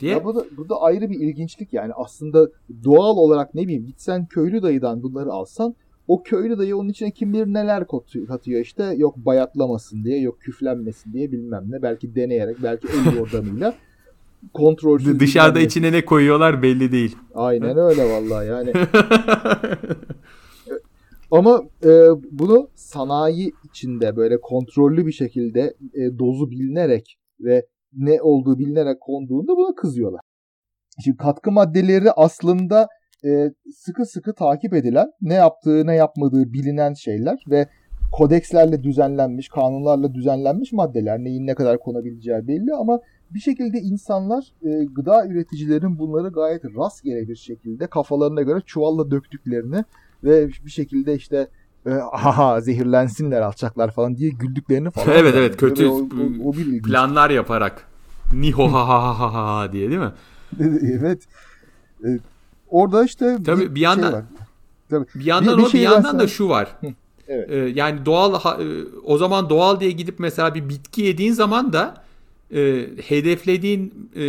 [0.01, 0.13] diye.
[0.13, 2.49] Ya bu da, bu da ayrı bir ilginçlik yani aslında
[2.85, 5.75] doğal olarak ne bileyim gitsen köylü dayıdan bunları alsan
[6.09, 7.87] o köylü dayı onun içine kim bilir neler
[8.29, 13.75] katıyor işte yok bayatlamasın diye yok küflenmesin diye bilmem ne belki deneyerek belki el yordamıyla
[14.53, 15.21] kontrolsüz.
[15.21, 17.17] Dışarıda içine ne koyuyorlar belli değil.
[17.35, 18.73] Aynen öyle vallahi yani.
[21.31, 21.89] Ama e,
[22.31, 29.57] bunu sanayi içinde böyle kontrollü bir şekilde e, dozu bilinerek ve ne olduğu bilinerek konduğunda
[29.57, 30.21] buna kızıyorlar.
[31.05, 32.89] Şimdi katkı maddeleri aslında
[33.25, 37.69] e, sıkı sıkı takip edilen, ne yaptığı ne yapmadığı bilinen şeyler ve
[38.13, 41.19] kodekslerle düzenlenmiş, kanunlarla düzenlenmiş maddeler.
[41.19, 47.29] Neyin ne kadar konabileceği belli ama bir şekilde insanlar e, gıda üreticilerin bunları gayet rastgele
[47.29, 49.85] bir şekilde kafalarına göre çuvalla döktüklerini
[50.25, 51.49] ve bir şekilde işte
[51.87, 55.09] e, aha zehirlensinler alçaklar falan diye güldüklerini falan.
[55.17, 57.87] evet evet kötü o, o, o bir planlar yaparak
[58.33, 60.13] niho ha ha ha ha diye değil mi?
[60.83, 61.23] evet.
[62.05, 62.09] E,
[62.69, 64.25] orada işte Tabii bir, bir yandan şey var.
[64.91, 65.07] Tabii.
[65.15, 66.77] Bir yandan bir, bir o şey bir yandan da şu var.
[67.29, 67.51] evet.
[67.51, 72.05] Ee, yani doğal e, o zaman doğal diye gidip mesela bir bitki yediğin zaman da
[72.55, 74.21] e, hedeflediğin e,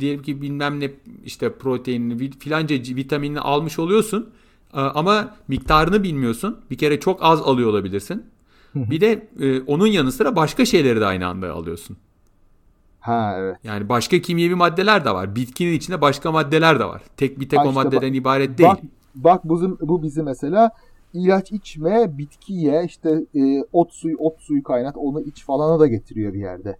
[0.00, 0.90] diyelim ki bilmem ne
[1.24, 4.30] işte proteinini filanca vitaminini almış oluyorsun.
[4.76, 6.60] E, ama miktarını bilmiyorsun.
[6.70, 8.26] Bir kere çok az alıyor olabilirsin.
[8.74, 11.96] bir de e, onun yanı sıra başka şeyleri de aynı anda alıyorsun.
[13.00, 13.56] Ha evet.
[13.64, 15.36] Yani başka kimyevi maddeler de var.
[15.36, 17.02] Bitkinin içinde başka maddeler de var.
[17.16, 18.70] Tek bir tek ha, o maddeden bak, ibaret değil.
[18.70, 18.78] Bak,
[19.14, 20.70] bak bu, bu bizi mesela
[21.14, 25.86] ilaç içme, bitki ye, işte e, ot suyu, ot suyu kaynat, onu iç falana da
[25.86, 26.76] getiriyor bir yerde.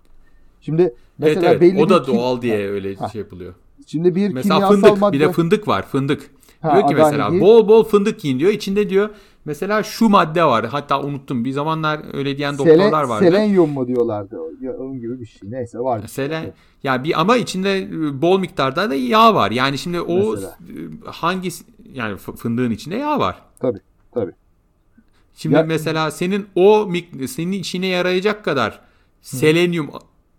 [0.60, 1.60] Şimdi mesela evet, evet.
[1.60, 3.08] belli o da bir doğal diye öyle ha.
[3.08, 3.54] şey yapılıyor.
[3.86, 5.16] Şimdi bir mesela kimyasal fındık madde...
[5.16, 6.30] bir de fındık var fındık.
[6.60, 7.42] Ha, diyor ki mesela değil.
[7.42, 8.50] bol bol fındık yiyin diyor.
[8.52, 9.10] İçinde diyor
[9.44, 10.66] mesela şu madde var.
[10.66, 11.44] Hatta unuttum.
[11.44, 13.24] Bir zamanlar öyle diyen Sele, doktorlar vardı.
[13.24, 14.40] Selenyum mu diyorlardı.
[14.78, 15.50] Onun gibi bir şey.
[15.50, 16.06] Neyse var.
[16.06, 16.54] Selen evet.
[16.82, 17.88] ya bir ama içinde
[18.22, 19.50] bol miktarda da yağ var.
[19.50, 20.56] Yani şimdi o mesela.
[21.04, 21.50] hangi
[21.92, 23.42] yani fındığın içinde yağ var.
[23.60, 23.80] Tabii.
[24.14, 24.32] Tabii.
[25.34, 26.90] Şimdi ya, mesela senin o
[27.26, 28.80] senin içine yarayacak kadar
[29.20, 29.90] selenyum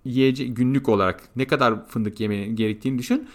[0.05, 3.27] yiyecek günlük olarak ne kadar fındık yemenin gerektiğini düşün.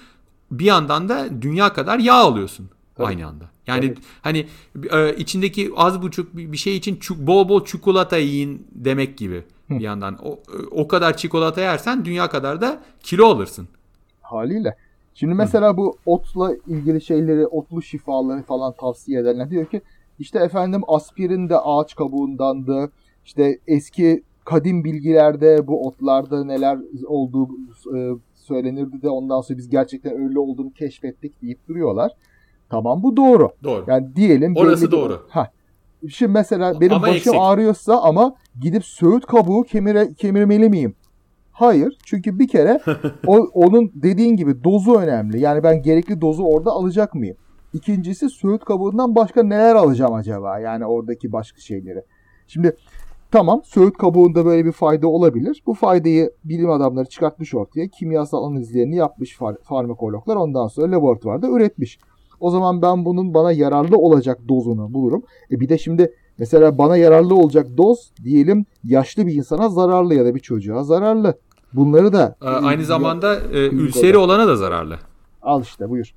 [0.53, 3.07] Bir yandan da dünya kadar yağ alıyorsun Tabii.
[3.07, 3.45] aynı anda.
[3.67, 3.99] Yani evet.
[4.23, 4.47] hani
[4.91, 10.19] e, içindeki az buçuk bir şey için bol bol çikolata yiyin demek gibi bir yandan.
[10.25, 10.39] O,
[10.71, 13.69] o kadar çikolata yersen dünya kadar da kilo alırsın.
[14.21, 14.77] Haliyle.
[15.15, 15.77] Şimdi mesela Hı.
[15.77, 19.83] bu otla ilgili şeyleri, otlu şifaları falan tavsiye edenler diyor ki
[20.19, 22.91] işte efendim aspirin de ağaç kabuğundandı.
[23.25, 27.49] İşte eski kadim bilgilerde bu otlarda neler olduğu
[27.97, 27.99] e,
[28.43, 32.13] söylenirdi de ondan sonra biz gerçekten öyle olduğunu keşfettik deyip duruyorlar.
[32.71, 33.51] Tamam bu doğru.
[33.65, 33.85] Doğru.
[33.87, 34.57] Yani diyelim.
[34.57, 35.27] Orası doğru.
[35.29, 35.51] Ha.
[36.09, 37.35] Şimdi mesela benim ama başım eksik.
[37.37, 40.95] ağrıyorsa ama gidip söğüt kabuğu kemire, kemirmeli miyim?
[41.53, 41.99] Hayır.
[42.05, 42.81] Çünkü bir kere
[43.27, 45.41] o, onun dediğin gibi dozu önemli.
[45.41, 47.37] Yani ben gerekli dozu orada alacak mıyım?
[47.73, 50.59] İkincisi söğüt kabuğundan başka neler alacağım acaba?
[50.59, 52.03] Yani oradaki başka şeyleri.
[52.47, 52.77] Şimdi
[53.33, 55.63] tamam söğüt kabuğunda böyle bir fayda olabilir.
[55.67, 57.89] Bu faydayı bilim adamları çıkartmış ortaya.
[57.89, 60.37] Kimyasal analizlerini yapmış far- farmakologlar.
[60.37, 61.99] Ondan sonra laboratuvarda üretmiş.
[62.41, 65.23] O zaman ben bunun bana yararlı olacak dozunu bulurum.
[65.51, 70.25] E bir de şimdi mesela bana yararlı olacak doz diyelim yaşlı bir insana zararlı ya
[70.25, 71.39] da bir çocuğa zararlı.
[71.73, 74.99] Bunları da e, aynı zamanda e, ülseri olana da zararlı.
[75.43, 76.15] Al işte buyur.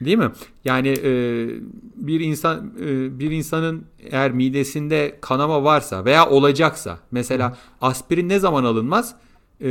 [0.00, 0.30] Değil mi?
[0.64, 1.12] Yani e,
[1.96, 8.64] bir insan e, bir insanın eğer midesinde kanama varsa veya olacaksa mesela aspirin ne zaman
[8.64, 9.14] alınmaz?
[9.60, 9.68] E,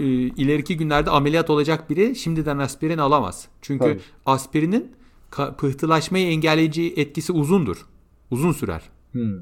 [0.00, 3.48] e, ileriki günlerde ameliyat olacak biri şimdiden aspirin alamaz.
[3.62, 4.00] Çünkü Tabii.
[4.26, 4.92] aspirinin
[5.58, 7.86] pıhtılaşmayı engelleyici etkisi uzundur.
[8.30, 8.82] Uzun sürer.
[9.12, 9.32] Hmm.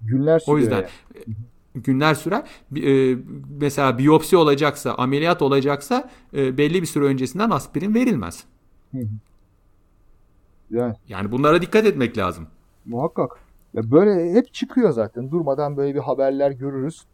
[0.00, 0.56] Günler sürüyor.
[0.56, 1.36] O yüzden yani.
[1.74, 2.42] günler sürer.
[2.76, 3.16] E,
[3.60, 8.44] mesela biyopsi olacaksa, ameliyat olacaksa e, belli bir süre öncesinden aspirin verilmez.
[10.72, 10.94] Yani.
[11.08, 12.46] yani bunlara dikkat etmek lazım.
[12.84, 13.30] Muhakkak.
[13.74, 15.30] Ya böyle hep çıkıyor zaten.
[15.30, 17.06] Durmadan böyle bir haberler görürüz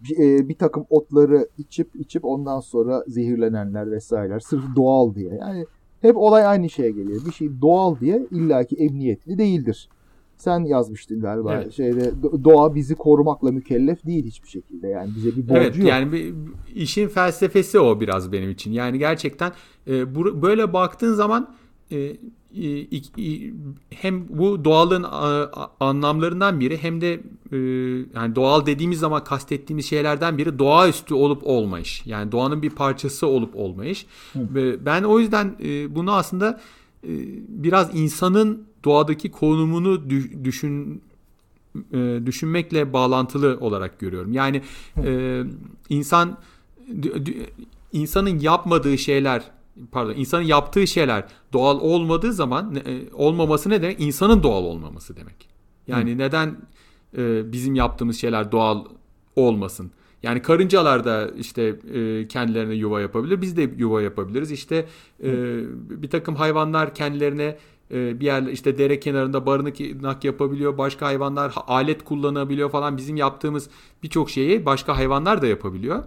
[0.00, 5.34] bir, e, bir takım otları içip içip ondan sonra zehirlenenler vesaireler sırf doğal diye.
[5.34, 5.66] Yani
[6.00, 7.20] hep olay aynı şeye geliyor.
[7.26, 9.88] Bir şey doğal diye illaki emniyetli değildir.
[10.36, 11.72] Sen yazmıştın galiba evet.
[11.72, 12.12] şeyde
[12.44, 14.88] doğa bizi korumakla mükellef değil hiçbir şekilde.
[14.88, 15.88] Yani bize bir borcu evet, yok.
[15.88, 16.34] yani bir,
[16.74, 18.72] işin felsefesi o biraz benim için.
[18.72, 19.52] Yani gerçekten
[19.86, 21.54] e, bu, böyle baktığın zaman
[21.92, 22.16] e,
[23.90, 25.06] hem bu doğalın
[25.80, 27.12] anlamlarından biri hem de
[27.52, 27.56] e,
[28.14, 32.02] yani doğal dediğimiz zaman kastettiğimiz şeylerden biri doğaüstü olup olmayış.
[32.06, 34.06] Yani doğanın bir parçası olup olmayış.
[34.32, 34.38] Hı.
[34.86, 36.60] Ben o yüzden e, bunu aslında
[37.04, 37.10] e,
[37.48, 40.10] biraz insanın doğadaki konumunu
[40.44, 41.02] düşün
[42.26, 44.32] düşünmekle bağlantılı olarak görüyorum.
[44.32, 44.62] Yani
[45.88, 46.38] insan
[47.92, 49.42] insanın yapmadığı şeyler
[49.92, 54.00] pardon insanın yaptığı şeyler doğal olmadığı zaman e, olmaması ne demek?
[54.00, 55.48] İnsanın doğal olmaması demek.
[55.86, 56.18] Yani Hı.
[56.18, 56.56] neden
[57.16, 58.84] e, bizim yaptığımız şeyler doğal
[59.36, 59.90] olmasın?
[60.22, 61.62] Yani karıncalar da işte
[61.94, 63.42] e, kendilerine yuva yapabilir.
[63.42, 64.50] Biz de yuva yapabiliriz.
[64.50, 64.86] İşte
[65.22, 65.32] e,
[66.02, 67.56] bir takım hayvanlar kendilerine
[67.90, 70.78] e, bir yer işte dere kenarında barınak yapabiliyor.
[70.78, 72.96] Başka hayvanlar alet kullanabiliyor falan.
[72.96, 73.70] Bizim yaptığımız
[74.02, 76.04] birçok şeyi başka hayvanlar da yapabiliyor.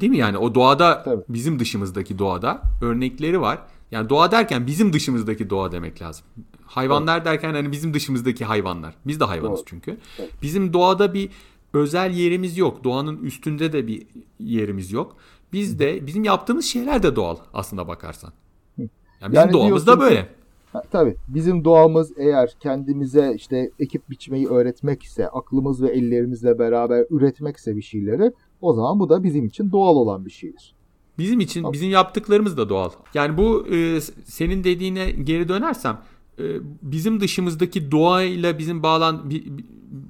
[0.00, 1.22] Değil mi yani o doğada Tabii.
[1.28, 3.58] bizim dışımızdaki doğada örnekleri var.
[3.90, 6.24] Yani doğa derken bizim dışımızdaki doğa demek lazım.
[6.66, 7.24] Hayvanlar Tabii.
[7.24, 8.94] derken hani bizim dışımızdaki hayvanlar.
[9.06, 9.66] Biz de hayvanız Doğru.
[9.66, 9.96] çünkü.
[10.16, 10.28] Tabii.
[10.42, 11.30] Bizim doğada bir
[11.72, 12.84] özel yerimiz yok.
[12.84, 14.06] Doğanın üstünde de bir
[14.38, 15.16] yerimiz yok.
[15.52, 18.32] Biz de bizim yaptığımız şeyler de doğal aslında bakarsan.
[18.78, 18.90] Yani
[19.22, 20.28] bizim yani doğamız da böyle.
[20.72, 27.06] Ha, tabii bizim doğamız eğer kendimize işte ekip biçmeyi öğretmek ise, aklımız ve ellerimizle beraber
[27.10, 30.74] üretmekse bir şeyleri o zaman bu da bizim için doğal olan bir şeydir.
[31.18, 31.72] Bizim için tamam.
[31.72, 32.90] bizim yaptıklarımız da doğal.
[33.14, 36.00] Yani bu e, senin dediğine geri dönersem
[36.38, 36.44] e,
[36.82, 39.44] bizim dışımızdaki doğayla bizim bağlan bi,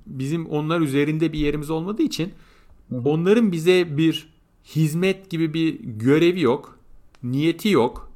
[0.07, 2.33] bizim onlar üzerinde bir yerimiz olmadığı için
[2.89, 3.01] Hı-hı.
[3.01, 6.79] onların bize bir hizmet gibi bir görevi yok,
[7.23, 8.13] niyeti yok.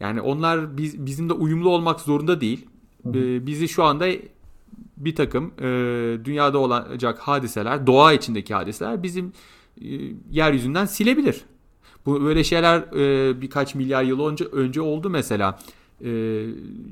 [0.00, 2.66] Yani onlar biz, bizimle uyumlu olmak zorunda değil.
[3.14, 4.06] E, bizi şu anda
[4.96, 5.64] bir takım e,
[6.24, 9.32] dünyada olacak hadiseler, doğa içindeki hadiseler bizim
[9.80, 9.86] e,
[10.30, 11.44] yeryüzünden silebilir.
[12.06, 15.58] Bu böyle şeyler e, birkaç milyar yıl önce önce oldu mesela.
[16.00, 16.08] E,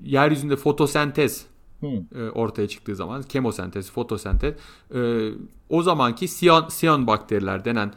[0.04, 1.46] yeryüzünde fotosentez
[1.80, 2.20] hmm.
[2.20, 4.54] e, ortaya çıktığı zaman kemosentez, fotosentez
[4.94, 5.30] e,
[5.68, 7.92] o zamanki siyan siyan bakteriler denen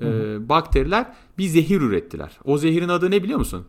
[0.00, 2.38] e, bakteriler bir zehir ürettiler.
[2.44, 3.66] O zehirin adı ne biliyor musun?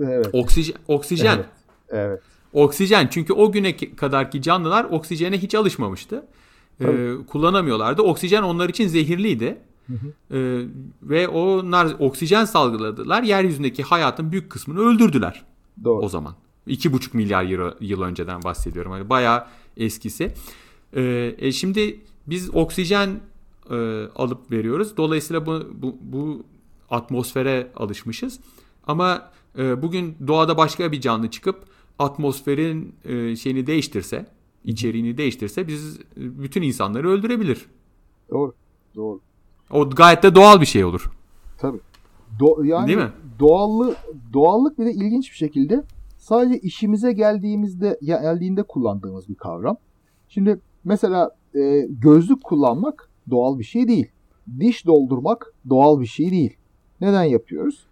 [0.00, 0.28] Evet.
[0.32, 0.76] Oksijen.
[0.88, 1.36] Oksijen.
[1.36, 1.46] Evet.
[1.88, 2.22] evet.
[2.52, 3.08] Oksijen.
[3.10, 6.26] Çünkü o güne kadarki canlılar oksijene hiç alışmamıştı.
[6.80, 8.02] Ee, kullanamıyorlardı.
[8.02, 9.58] Oksijen onlar için zehirliydi.
[9.86, 10.36] Hı hı.
[10.36, 10.66] Ee,
[11.02, 13.22] ve onlar oksijen salgıladılar.
[13.22, 15.44] Yeryüzündeki hayatın büyük kısmını öldürdüler.
[15.84, 16.04] Doğru.
[16.04, 16.34] O zaman.
[16.68, 18.92] 2,5 milyar yıl, yıl önceden bahsediyorum.
[18.92, 20.34] Hani bayağı eskisi.
[20.96, 23.20] Ee, e, şimdi biz oksijen
[23.70, 23.76] e,
[24.16, 24.96] alıp veriyoruz.
[24.96, 26.44] Dolayısıyla bu, bu, bu
[26.90, 28.40] atmosfere alışmışız.
[28.86, 31.56] Ama e, bugün doğada başka bir canlı çıkıp
[31.98, 34.26] atmosferin e, şeyini değiştirse,
[34.64, 37.66] içeriğini değiştirse biz bütün insanları öldürebilir.
[38.30, 38.54] Doğru.
[38.94, 39.20] Doğru.
[39.70, 41.10] O gayet de doğal bir şey olur.
[41.58, 41.78] Tabii.
[42.40, 43.10] Do- yani Değil mi?
[43.38, 43.96] Doğallı
[44.32, 45.82] doğallık bir de ilginç bir şekilde
[46.18, 49.76] sadece işimize geldiğimizde geldiğinde kullandığımız bir kavram.
[50.28, 54.06] Şimdi mesela e, gözlük kullanmak doğal bir şey değil.
[54.60, 56.56] Diş doldurmak doğal bir şey değil.
[57.00, 57.86] Neden yapıyoruz?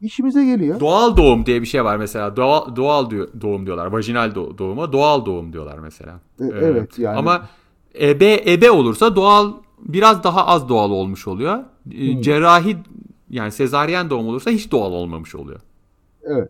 [0.00, 0.80] İşimize geliyor.
[0.80, 2.36] Doğal doğum diye bir şey var mesela.
[2.36, 3.86] Doğal doğal doğum diyorlar.
[3.86, 6.12] Vajinal doğuma doğal doğum diyorlar mesela.
[6.40, 7.16] E, evet, evet yani.
[7.16, 7.48] Ama
[8.00, 11.58] ebe ebe olursa doğal biraz daha az doğal olmuş oluyor.
[11.92, 12.20] E, hmm.
[12.20, 12.76] Cerrahi
[13.30, 15.60] yani sezaryen doğum olursa hiç doğal olmamış oluyor.
[16.22, 16.48] Evet.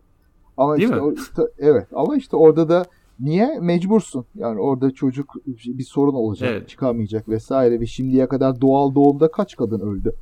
[0.57, 1.03] Ama Değil işte, mi?
[1.03, 2.85] O, işte evet ama işte orada da
[3.21, 4.25] niye mecbursun?
[4.35, 6.69] Yani orada çocuk bir sorun olacak, evet.
[6.69, 10.15] çıkamayacak vesaire ve şimdiye kadar doğal doğumda kaç kadın öldü?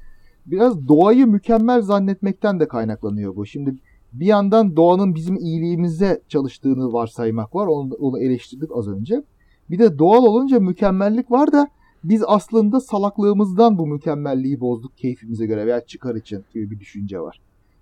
[0.51, 3.47] Biraz doğayı mükemmel zannetmekten de kaynaklanıyor bu.
[3.47, 3.75] Şimdi
[4.13, 7.67] bir yandan doğanın bizim iyiliğimize çalıştığını varsaymak var.
[7.67, 9.23] Onu, onu eleştirdik az önce.
[9.71, 11.69] Bir de doğal olunca mükemmellik var da
[12.05, 17.41] biz aslında salaklığımızdan bu mükemmelliği bozduk keyfimize göre veya çıkar için gibi bir düşünce var.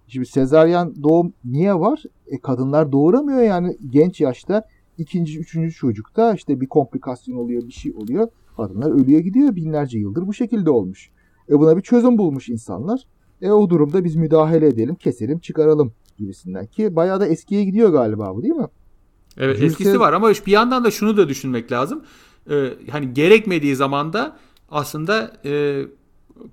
[0.09, 2.03] Şimdi sezaryen doğum niye var?
[2.27, 4.63] E, kadınlar doğuramıyor yani genç yaşta
[4.99, 8.29] ikinci, üçüncü çocukta işte bir komplikasyon oluyor, bir şey oluyor.
[8.57, 11.11] Kadınlar ölüye gidiyor binlerce yıldır bu şekilde olmuş.
[11.51, 13.01] E buna bir çözüm bulmuş insanlar.
[13.43, 16.67] E o durumda biz müdahale edelim, keselim, çıkaralım gibisinden.
[16.67, 18.67] Ki bayağı da eskiye gidiyor galiba bu değil mi?
[19.37, 19.67] Evet Jülse...
[19.67, 22.03] eskisi var ama bir yandan da şunu da düşünmek lazım.
[22.51, 24.37] Ee, hani gerekmediği zaman da
[24.71, 25.83] aslında e,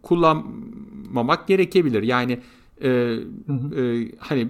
[0.01, 2.03] kullanmamak gerekebilir.
[2.03, 2.39] Yani
[2.81, 4.49] e, e, hani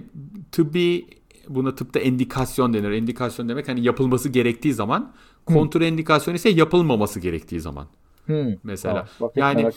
[0.52, 1.06] tıbbi
[1.48, 2.90] buna tıpta endikasyon denir.
[2.90, 5.12] Endikasyon demek hani yapılması gerektiği zaman.
[5.46, 7.86] Kontraindikasyon ise yapılmaması gerektiği zaman.
[8.26, 8.54] Hmm.
[8.64, 8.94] Mesela.
[8.94, 9.70] Tamam, bak, yani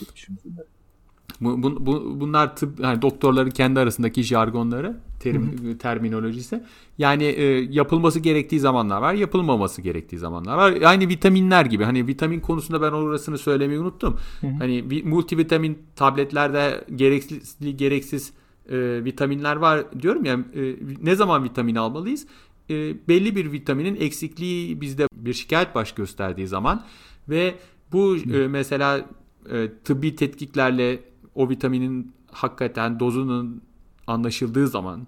[1.42, 6.64] bu, bu, bu, bunlar tıp yani doktorların kendi arasındaki jargonları, terim, terminolojisi.
[6.98, 10.74] Yani e, yapılması gerektiği zamanlar var, yapılmaması gerektiği zamanlar var.
[10.82, 11.84] Aynı vitaminler gibi.
[11.84, 14.18] Hani vitamin konusunda ben orasını söylemeyi unuttum.
[14.60, 18.34] Hani multivitamin tabletlerde gereksiz gereksiz
[18.70, 20.34] e, vitaminler var diyorum ya.
[20.34, 22.28] E, ne zaman vitamin almalıyız?
[22.70, 26.84] E, belli bir vitaminin eksikliği bizde bir şikayet baş gösterdiği zaman
[27.30, 27.56] ve
[27.92, 29.06] bu e, mesela
[29.52, 31.00] e, tıbbi tetkiklerle
[31.36, 33.62] o vitaminin hakikaten dozunun
[34.08, 35.08] anlaşıldığı zaman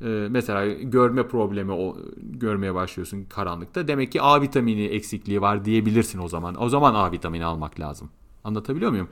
[0.00, 3.88] e, mesela görme problemi o görmeye başlıyorsun karanlıkta.
[3.88, 6.62] Demek ki A vitamini eksikliği var diyebilirsin o zaman.
[6.62, 8.10] O zaman A vitamini almak lazım.
[8.44, 9.08] Anlatabiliyor muyum?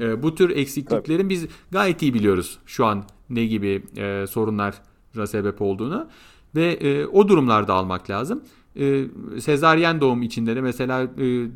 [0.00, 1.28] e, bu tür eksikliklerin Tabii.
[1.28, 6.08] biz gayet iyi biliyoruz şu an ne gibi e, sorunlara sebep olduğunu
[6.54, 8.42] ve e, o durumlarda almak lazım
[8.76, 9.04] e,
[9.40, 11.08] sezaryen doğum içinde de mesela e,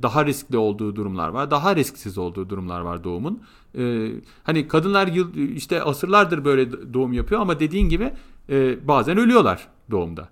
[0.03, 1.51] daha riskli olduğu durumlar var.
[1.51, 3.43] Daha risksiz olduğu durumlar var doğumun.
[3.79, 4.11] E,
[4.45, 8.13] hani kadınlar yıl işte asırlardır böyle doğum yapıyor ama dediğin gibi
[8.49, 10.29] e, bazen ölüyorlar doğumda.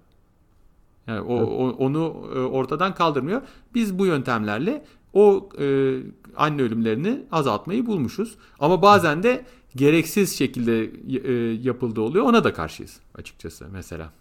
[1.06, 3.42] Yani o, o onu e, ortadan kaldırmıyor.
[3.74, 5.96] Biz bu yöntemlerle o e,
[6.36, 8.36] anne ölümlerini azaltmayı bulmuşuz.
[8.60, 9.44] Ama bazen de
[9.76, 10.90] gereksiz şekilde
[11.28, 12.24] e, yapıldığı oluyor.
[12.24, 14.12] Ona da karşıyız açıkçası mesela.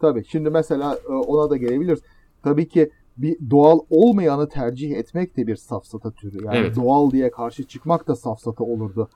[0.00, 2.00] Tabii şimdi mesela e, ona da gelebiliriz.
[2.42, 6.44] Tabii ki bir doğal olmayanı tercih etmek de bir safsata türü.
[6.44, 6.76] Yani evet.
[6.76, 9.08] doğal diye karşı çıkmak da safsata olurdu.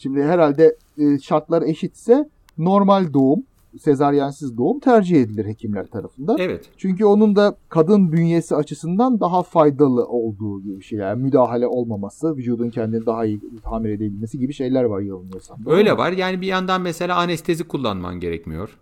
[0.00, 3.42] Şimdi herhalde e, şartlar eşitse normal doğum,
[3.78, 6.36] sezaryensiz doğum tercih edilir hekimler tarafından.
[6.38, 6.70] Evet.
[6.76, 11.08] Çünkü onun da kadın bünyesi açısından daha faydalı olduğu gibi şeyler.
[11.08, 15.58] Yani müdahale olmaması, vücudun kendini daha iyi tamir edebilmesi gibi şeyler var yanılmıyorsam.
[15.66, 16.12] Öyle var.
[16.12, 18.78] Yani bir yandan mesela anestezi kullanman gerekmiyor.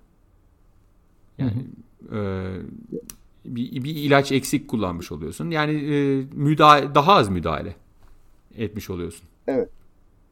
[1.38, 1.66] Yani
[2.12, 2.18] e,
[3.44, 5.50] bir, bir ilaç eksik kullanmış oluyorsun.
[5.50, 7.74] Yani e, müdahale daha az müdahale
[8.56, 9.28] etmiş oluyorsun.
[9.46, 9.68] Evet.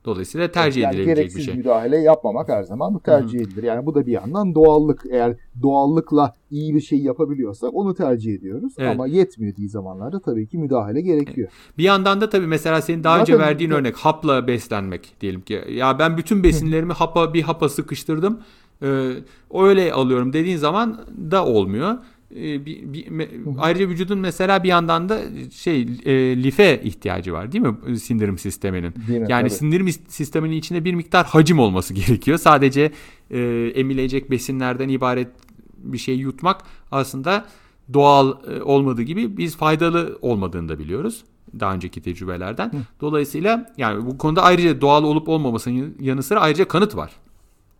[0.05, 1.37] Dolayısıyla tercih yani edilebilecek bir şey.
[1.37, 3.63] Gereksiz müdahale yapmamak her zaman bu tercih edilir.
[3.63, 5.03] Yani bu da bir yandan doğallık.
[5.11, 8.75] Eğer doğallıkla iyi bir şey yapabiliyorsak onu tercih ediyoruz.
[8.79, 8.91] Evet.
[8.91, 11.49] Ama yetmediği zamanlarda tabii ki müdahale gerekiyor.
[11.79, 13.75] Bir yandan da tabii mesela senin daha Zaten önce verdiğin de...
[13.75, 15.65] örnek hapla beslenmek diyelim ki.
[15.71, 18.41] Ya ben bütün besinlerimi hapa bir hapa sıkıştırdım.
[18.83, 19.13] Ee,
[19.55, 21.99] öyle alıyorum dediğin zaman da olmuyor.
[22.37, 25.21] e, bir, bir, ayrıca vücudun mesela bir yandan da
[25.53, 28.95] şey e, life ihtiyacı var değil mi sindirim sisteminin?
[29.09, 29.27] Değil mi?
[29.29, 29.59] Yani Tabii.
[29.59, 32.39] sindirim sisteminin içinde bir miktar hacim olması gerekiyor.
[32.39, 32.93] Sadece
[33.31, 35.29] e, emilecek besinlerden ibaret
[35.77, 36.61] bir şey yutmak
[36.91, 37.45] aslında
[37.93, 41.25] doğal e, olmadığı gibi biz faydalı olmadığını da biliyoruz
[41.61, 42.67] daha önceki tecrübelerden.
[42.67, 42.77] Hı.
[43.01, 47.11] Dolayısıyla yani bu konuda ayrıca doğal olup olmamasının yanı sıra ayrıca kanıt var.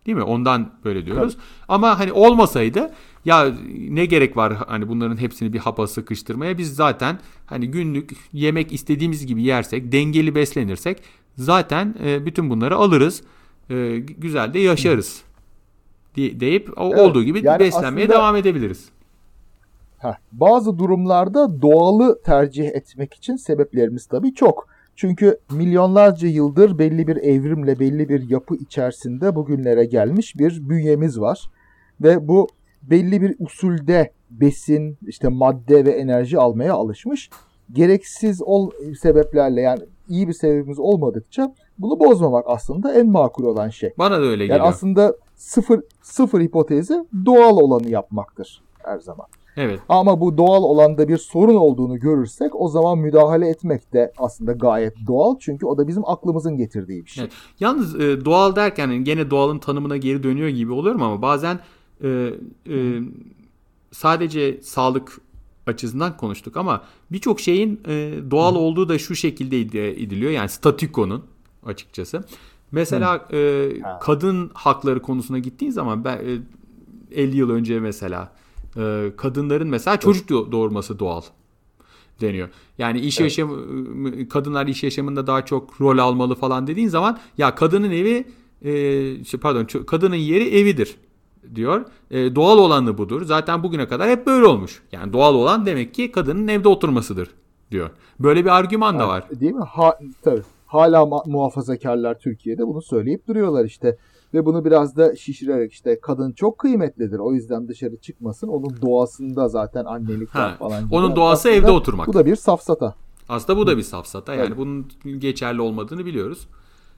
[0.07, 0.23] Değil mi?
[0.23, 1.35] Ondan böyle diyoruz.
[1.35, 1.45] Tabii.
[1.69, 2.91] Ama hani olmasaydı
[3.25, 3.55] ya
[3.91, 6.59] ne gerek var hani bunların hepsini bir hapa sıkıştırmaya?
[6.59, 11.03] Biz zaten hani günlük yemek istediğimiz gibi yersek, dengeli beslenirsek
[11.37, 13.23] zaten e, bütün bunları alırız.
[13.71, 15.23] E, güzel de yaşarız.
[16.15, 16.41] Hı.
[16.41, 18.19] deyip evet, olduğu gibi yani beslenmeye aslında...
[18.19, 18.89] devam edebiliriz.
[19.99, 24.76] Heh, bazı durumlarda doğalı tercih etmek için sebeplerimiz tabii çok.
[24.97, 31.51] Çünkü milyonlarca yıldır belli bir evrimle belli bir yapı içerisinde bugünlere gelmiş bir bünyemiz var.
[32.01, 32.49] Ve bu
[32.83, 37.31] belli bir usulde besin, işte madde ve enerji almaya alışmış.
[37.73, 43.93] Gereksiz ol sebeplerle yani iyi bir sebebimiz olmadıkça bunu bozmamak aslında en makul olan şey.
[43.99, 44.59] Bana da öyle geliyor.
[44.59, 49.27] Yani aslında sıfır sıfır hipotezi doğal olanı yapmaktır her zaman.
[49.57, 49.81] Evet.
[49.89, 54.95] Ama bu doğal olanda bir sorun olduğunu görürsek o zaman müdahale etmek de aslında gayet
[55.07, 55.37] doğal.
[55.41, 57.25] Çünkü o da bizim aklımızın getirdiği bir şey.
[57.25, 57.33] Evet.
[57.61, 61.61] Yalnız e, doğal derken yani gene doğalın tanımına geri dönüyor gibi oluyorum ama bazen
[62.03, 62.31] e,
[62.71, 63.01] e,
[63.93, 65.21] sadece sağlık
[65.67, 68.59] açısından konuştuk ama birçok şeyin e, doğal Hı.
[68.59, 70.31] olduğu da şu şekilde ediliyor.
[70.31, 71.25] Yani statükonun
[71.67, 72.25] açıkçası.
[72.73, 73.69] Mesela e,
[74.01, 76.39] kadın hakları konusuna gittiğin zaman ben e,
[77.23, 78.33] 50 yıl önce mesela
[78.77, 81.23] e, kadınların mesela çocuk doğurması doğal
[82.21, 82.49] deniyor.
[82.79, 83.31] Yani iş evet.
[83.31, 83.51] yaşam
[84.29, 88.25] kadınlar iş yaşamında daha çok rol almalı falan dediğin zaman ya kadının evi
[88.65, 90.97] e, pardon kadının yeri evidir
[91.55, 91.85] diyor.
[92.11, 93.25] E, doğal olanı budur.
[93.25, 94.83] Zaten bugüne kadar hep böyle olmuş.
[94.93, 97.29] Yani doğal olan demek ki kadının evde oturmasıdır
[97.71, 97.91] diyor.
[98.21, 99.25] Böyle bir argüman da var.
[99.41, 99.65] Değil mi?
[99.65, 100.43] Ha, tabii.
[100.67, 103.97] Hala muhafazakarlar Türkiye'de bunu söyleyip duruyorlar işte.
[104.37, 107.19] Ve bunu biraz da şişirerek işte kadın çok kıymetlidir.
[107.19, 108.49] O yüzden dışarı çıkmasın.
[108.49, 110.89] Onun doğasında zaten annelik falan.
[110.91, 112.07] Onun doğası evde oturmak.
[112.07, 112.95] Bu da bir safsata.
[113.29, 114.35] Aslında bu da bir safsata.
[114.35, 114.59] Yani evet.
[114.59, 116.49] bunun geçerli olmadığını biliyoruz.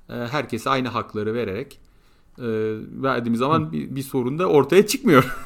[0.08, 1.80] Ee, herkese aynı hakları vererek
[2.38, 2.46] e,
[3.02, 5.36] verdiğimiz zaman bir, bir sorun da ortaya çıkmıyor.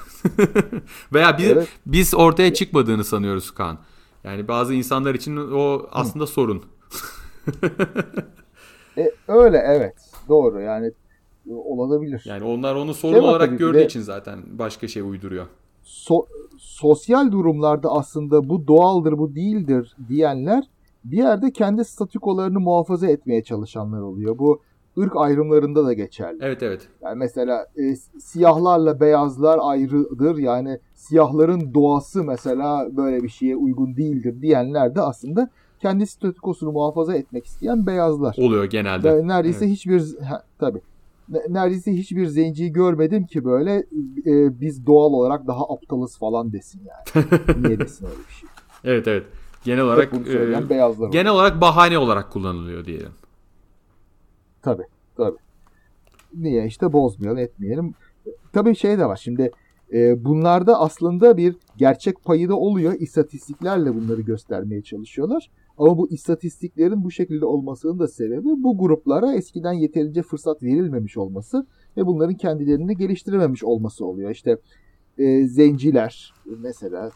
[1.13, 1.69] Veya biz, evet.
[1.87, 3.79] biz ortaya çıkmadığını sanıyoruz Kaan.
[4.25, 6.29] Yani bazı insanlar için o aslında Hı.
[6.29, 6.63] sorun.
[8.99, 9.95] e, öyle evet.
[10.29, 10.61] Doğru.
[10.61, 10.93] Yani
[11.51, 12.23] olabilir.
[12.25, 15.47] Yani onlar onu sorun şey olarak gördüğü de, için zaten başka şey uyduruyor.
[15.83, 16.27] So,
[16.59, 20.65] sosyal durumlarda aslında bu doğaldır, bu değildir diyenler
[21.05, 24.39] bir yerde kendi statükolarını muhafaza etmeye çalışanlar oluyor.
[24.39, 24.61] Bu
[24.99, 26.39] ırk ayrımlarında da geçerli.
[26.41, 26.89] Evet evet.
[27.03, 30.37] Yani mesela e, siyahlarla beyazlar ayrıdır.
[30.37, 35.51] Yani siyahların doğası mesela böyle bir şeye uygun değildir diyenler de aslında
[35.81, 38.37] kendi statükosunu muhafaza etmek isteyen beyazlar.
[38.39, 39.29] Oluyor genelde.
[39.29, 39.75] Neredeyse evet.
[39.75, 40.81] hiçbir ha, tabii
[41.49, 43.77] neredeyse hiçbir zenciyi görmedim ki böyle
[44.27, 47.27] e, biz doğal olarak daha aptalız falan desin yani.
[47.63, 48.49] Niye desin öyle bir şey?
[48.85, 49.27] Evet evet.
[49.65, 53.13] Genel olarak e, beyazlar genel olarak bahane olarak kullanılıyor diyelim.
[54.63, 55.39] Tabii tabii.
[56.35, 57.95] Niye işte bozmayalım etmeyelim.
[58.53, 59.51] Tabii şey de var şimdi
[59.93, 62.93] e, bunlarda aslında bir gerçek payı da oluyor.
[62.93, 65.51] İstatistiklerle bunları göstermeye çalışıyorlar.
[65.83, 71.67] Ama bu istatistiklerin bu şekilde olmasının da sebebi bu gruplara eskiden yeterince fırsat verilmemiş olması
[71.97, 74.31] ve bunların kendilerini geliştirememiş olması oluyor.
[74.31, 74.59] İşte
[75.19, 77.11] e, zenciler mesela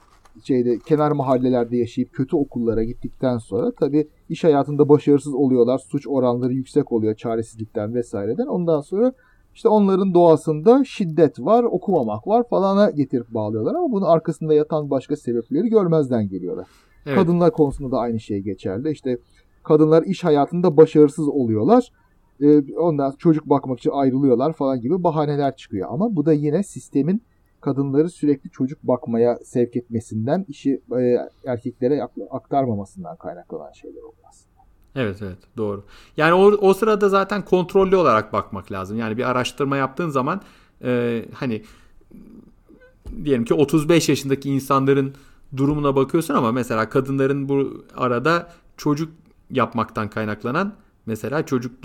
[0.45, 5.79] şeyde kenar mahallelerde yaşayıp kötü okullara gittikten sonra tabii iş hayatında başarısız oluyorlar.
[5.79, 8.47] Suç oranları yüksek oluyor çaresizlikten vesaireden.
[8.47, 9.13] Ondan sonra
[9.55, 15.17] işte onların doğasında şiddet var, okumamak var falana getirip bağlıyorlar ama bunun arkasında yatan başka
[15.17, 16.67] sebepleri görmezden geliyorlar.
[17.07, 17.19] Evet.
[17.19, 18.91] Kadınlar konusunda da aynı şey geçerli.
[18.91, 19.19] İşte
[19.65, 21.93] kadınlar iş hayatında başarısız oluyorlar.
[22.41, 25.89] E, ondan çocuk bakmak için ayrılıyorlar falan gibi bahaneler çıkıyor.
[25.91, 27.23] Ama bu da yine sistemin
[27.61, 34.57] kadınları sürekli çocuk bakmaya sevk etmesinden, işi e, erkeklere aktarmamasından kaynaklanan şeyler aslında.
[34.95, 35.85] Evet evet doğru.
[36.17, 38.99] Yani o, o sırada zaten kontrollü olarak bakmak lazım.
[38.99, 40.41] Yani bir araştırma yaptığın zaman
[40.85, 41.63] e, hani
[43.25, 45.15] diyelim ki 35 yaşındaki insanların
[45.57, 49.13] durumuna bakıyorsun ama mesela kadınların bu arada çocuk
[49.51, 50.75] yapmaktan kaynaklanan
[51.07, 51.83] mesela çocuk e,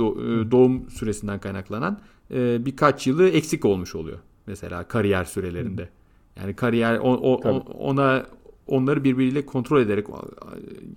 [0.52, 2.00] doğum süresinden kaynaklanan
[2.32, 4.20] e, birkaç yılı eksik olmuş oluyor.
[4.48, 5.90] Mesela kariyer sürelerinde.
[6.36, 8.26] Yani kariyer o, o, ona
[8.68, 10.08] onları birbiriyle kontrol ederek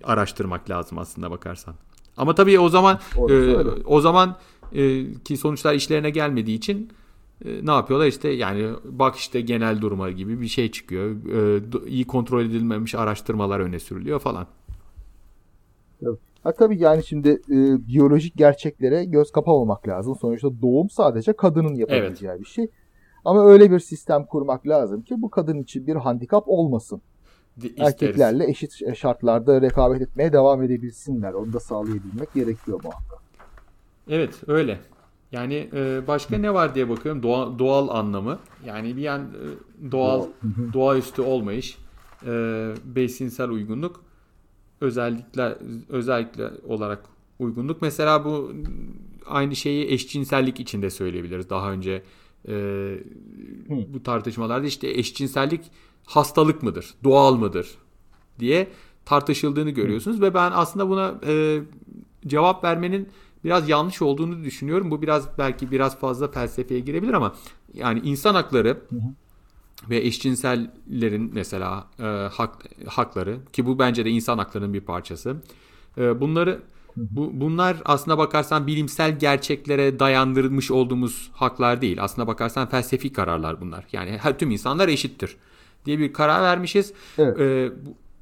[0.04, 1.74] araştırmak lazım aslında bakarsan.
[2.16, 3.00] Ama tabii o zaman
[3.30, 3.54] e,
[3.84, 4.36] o zaman
[4.72, 6.90] e, ki sonuçlar işlerine gelmediği için
[7.44, 11.10] ne yapıyorlar işte yani bak işte genel duruma gibi bir şey çıkıyor.
[11.10, 14.46] E, iyi kontrol edilmemiş araştırmalar öne sürülüyor falan.
[16.02, 16.18] Evet.
[16.42, 20.16] Ha tabii yani şimdi e, biyolojik gerçeklere göz kapamamak lazım.
[20.20, 22.40] Sonuçta doğum sadece kadının yapabileceği evet.
[22.40, 22.68] bir şey.
[23.24, 27.02] Ama öyle bir sistem kurmak lazım ki bu kadın için bir handikap olmasın.
[27.56, 27.74] İsteriz.
[27.78, 31.32] Erkeklerle eşit şartlarda rekabet etmeye devam edebilsinler.
[31.32, 33.22] Onu da sağlayabilmek gerekiyor muhakkak.
[34.08, 34.78] Evet öyle.
[35.34, 37.22] Yani e, başka ne var diye bakıyorum.
[37.22, 38.38] Doğa, doğal anlamı.
[38.66, 40.26] Yani bir yan e, doğal,
[40.72, 41.78] doğaüstü olmayış,
[42.26, 42.30] e,
[42.84, 44.00] besinsel uygunluk,
[44.80, 45.58] özellikle
[45.88, 47.04] özellikle olarak
[47.38, 47.82] uygunluk.
[47.82, 48.52] Mesela bu
[49.26, 51.50] aynı şeyi eşcinsellik için de söyleyebiliriz.
[51.50, 52.02] Daha önce
[52.48, 52.54] e,
[53.68, 55.60] bu tartışmalarda işte eşcinsellik
[56.06, 57.74] hastalık mıdır, doğal mıdır
[58.38, 58.68] diye
[59.04, 61.60] tartışıldığını görüyorsunuz ve ben aslında buna e,
[62.26, 63.08] cevap vermenin
[63.44, 64.90] biraz yanlış olduğunu düşünüyorum.
[64.90, 67.34] Bu biraz belki biraz fazla felsefeye girebilir ama
[67.74, 69.90] yani insan hakları hı hı.
[69.90, 75.36] ve eşcinsellerin mesela e, hak, hakları ki bu bence de insan haklarının bir parçası.
[75.98, 76.62] E, bunları
[76.96, 82.02] bu, bunlar aslına bakarsan bilimsel gerçeklere dayandırılmış olduğumuz haklar değil.
[82.02, 83.84] Aslına bakarsan felsefi kararlar bunlar.
[83.92, 85.36] Yani her tüm insanlar eşittir
[85.86, 86.92] diye bir karar vermişiz.
[87.18, 87.40] Evet.
[87.40, 87.72] E,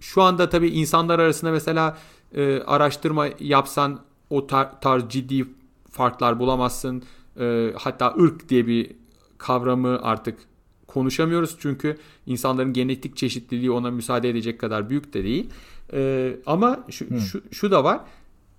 [0.00, 1.98] şu anda tabii insanlar arasında mesela
[2.34, 4.00] e, araştırma yapsan
[4.32, 5.44] o tar- tarz ciddi
[5.90, 7.02] farklar bulamazsın.
[7.40, 8.90] E, hatta ırk diye bir
[9.38, 10.38] kavramı artık
[10.86, 15.50] konuşamıyoruz çünkü insanların genetik çeşitliliği ona müsaade edecek kadar büyük de değil.
[15.92, 17.18] E, ama şu, hmm.
[17.18, 18.00] şu, şu da var.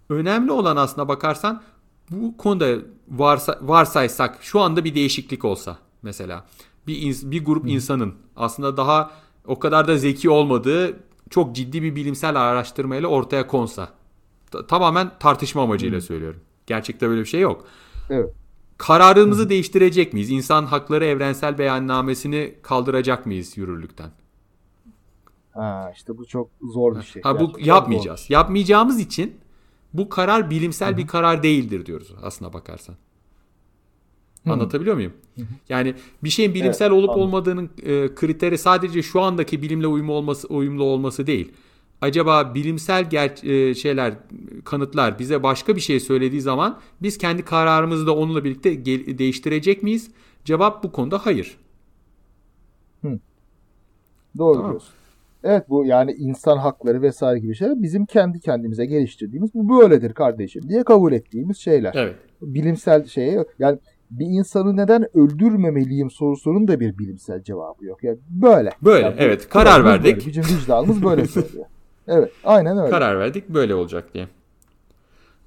[0.10, 1.62] Önemli olan aslında bakarsan
[2.12, 2.76] bu konuda
[3.10, 6.46] varsa, varsaysak şu anda bir değişiklik olsa mesela
[6.88, 7.70] bir ins- bir grup hmm.
[7.70, 9.12] insanın aslında daha
[9.48, 10.98] o kadar da zeki olmadığı
[11.30, 13.90] çok ciddi bir bilimsel araştırmayla ortaya konsa
[14.68, 16.06] tamamen tartışma amacıyla hmm.
[16.06, 16.40] söylüyorum.
[16.68, 17.66] Gerçekte böyle bir şey yok.
[18.10, 18.30] Evet.
[18.78, 19.50] Kararımızı hmm.
[19.50, 20.30] değiştirecek miyiz?
[20.30, 24.12] İnsan Hakları Evrensel Beyannamesini kaldıracak mıyız yürürlükten?
[25.54, 27.22] Ha, işte bu çok zor bir şey.
[27.22, 28.20] Ha, bu Gerçekten yapmayacağız.
[28.20, 28.34] Zor.
[28.34, 29.36] Yapmayacağımız için
[29.94, 30.98] bu karar bilimsel Hı-hı.
[30.98, 32.96] bir karar değildir diyoruz aslına bakarsan.
[34.44, 34.54] Hı-hı.
[34.54, 35.14] Anlatabiliyor muyum?
[35.36, 35.46] Hı-hı.
[35.70, 37.24] Yani bir şeyin bilimsel evet, olup anladım.
[37.24, 41.52] olmadığının e, kriteri sadece şu andaki bilimle uyumlu olması uyumlu olması değil
[42.04, 44.14] acaba bilimsel ger- e, şeyler
[44.64, 49.84] kanıtlar bize başka bir şey söylediği zaman biz kendi kararımızı da onunla birlikte gel- değiştirecek
[49.84, 50.12] miyiz?
[50.46, 51.58] Cevap bu konuda hayır.
[53.02, 53.20] Hı.
[54.38, 54.72] Doğru tamam.
[54.72, 54.94] diyorsun.
[55.44, 60.70] Evet bu yani insan hakları vesaire gibi şeyler bizim kendi kendimize geliştirdiğimiz bu böyledir kardeşim
[60.70, 61.94] diye kabul ettiğimiz şeyler.
[61.96, 62.16] Evet.
[62.42, 63.80] Bilimsel şeye yani
[64.12, 68.04] bir insanı neden öldürmemeliyim sorusunun da bir bilimsel cevabı yok.
[68.04, 68.70] Yani böyle.
[68.82, 70.16] Böyle yani evet karar verdik.
[70.18, 70.28] Böyle.
[70.28, 71.66] Bizim vicdanımız böyle söylüyor.
[72.08, 72.90] Evet, aynen öyle.
[72.90, 74.28] Karar verdik böyle olacak diye.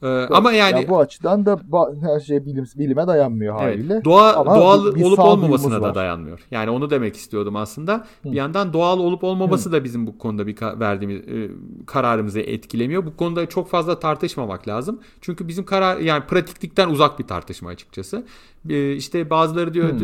[0.03, 1.59] Ee, ama yani ya bu açıdan da
[2.01, 4.05] her şey bilim, bilime dayanmıyor evet, haliyle.
[4.05, 6.41] Doğa ama doğal bir, bir olup olmamasına da dayanmıyor.
[6.51, 8.07] Yani onu demek istiyordum aslında.
[8.23, 8.33] Hı.
[8.33, 9.73] Bir yandan doğal olup olmaması Hı.
[9.73, 11.51] da bizim bu konuda bir verdiğimiz e,
[11.87, 13.07] kararımızı etkilemiyor.
[13.07, 15.01] Bu konuda çok fazla tartışmamak lazım.
[15.21, 18.25] Çünkü bizim karar yani pratiklikten uzak bir tartışma açıkçası.
[18.69, 20.01] E, işte bazıları diyor Hı.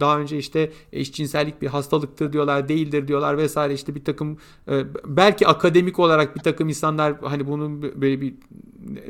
[0.00, 4.38] daha önce işte eşcinsellik bir hastalıktır diyorlar, değildir diyorlar vesaire işte bir takım
[4.68, 8.34] e, belki akademik olarak bir takım insanlar hani bunun böyle bir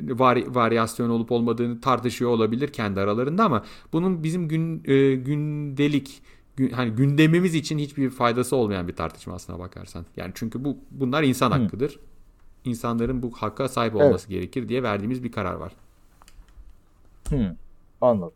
[0.03, 6.23] var, varyasyon olup olmadığını tartışıyor olabilir kendi aralarında ama bunun bizim gün e, gündelik
[6.57, 10.07] gün, hani gündemimiz için hiçbir faydası olmayan bir tartışma aslına bakarsan.
[10.17, 11.55] Yani çünkü bu bunlar insan Hı.
[11.55, 12.01] hakkıdır.
[12.65, 14.29] İnsanların bu hakka sahip olması evet.
[14.29, 15.73] gerekir diye verdiğimiz bir karar var.
[17.29, 17.57] Hı.
[18.01, 18.33] Anladım.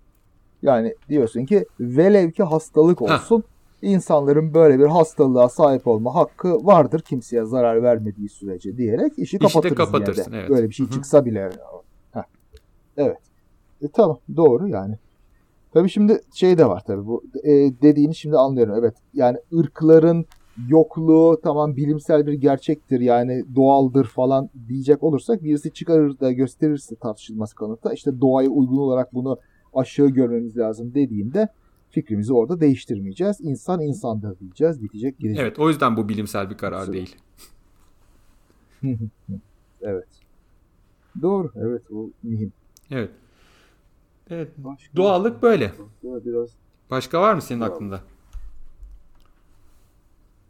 [0.62, 3.38] Yani diyorsun ki velev ki hastalık olsun.
[3.38, 3.42] Heh
[3.82, 9.76] insanların böyle bir hastalığa sahip olma hakkı vardır kimseye zarar vermediği sürece diyerek işi kapatırız.
[9.76, 10.50] kapatırsın evet.
[10.50, 10.94] Böyle bir şey Hı-hı.
[10.94, 11.50] çıksa bile.
[12.12, 12.22] Heh.
[12.96, 13.18] Evet.
[13.82, 14.94] E, tamam doğru yani.
[15.72, 17.50] Tabii şimdi şey de var tabii bu e,
[17.82, 18.74] dediğini şimdi anlıyorum.
[18.78, 20.26] Evet yani ırkların
[20.68, 27.54] yokluğu tamam bilimsel bir gerçektir yani doğaldır falan diyecek olursak birisi çıkarır da gösterirse tartışılması
[27.54, 29.38] kanıta işte doğaya uygun olarak bunu
[29.74, 31.48] aşağı görmemiz lazım dediğinde
[31.90, 33.40] fikrimizi orada değiştirmeyeceğiz.
[33.40, 34.82] İnsan insandır diyeceğiz.
[34.82, 35.40] Bitecek gidecek.
[35.40, 36.92] Evet o yüzden bu bilimsel bir karar Mesela.
[36.92, 37.16] değil.
[39.82, 40.08] evet.
[41.22, 41.52] Doğru.
[41.56, 42.52] Evet o mühim.
[42.90, 43.10] Evet.
[44.30, 44.48] Evet.
[44.58, 45.72] Başka Doğallık böyle.
[46.02, 46.50] Biraz
[46.90, 47.68] Başka var mı senin Doğal.
[47.70, 48.00] aklında?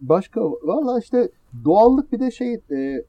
[0.00, 1.28] Başka valla işte
[1.64, 3.04] doğallık bir de şey e,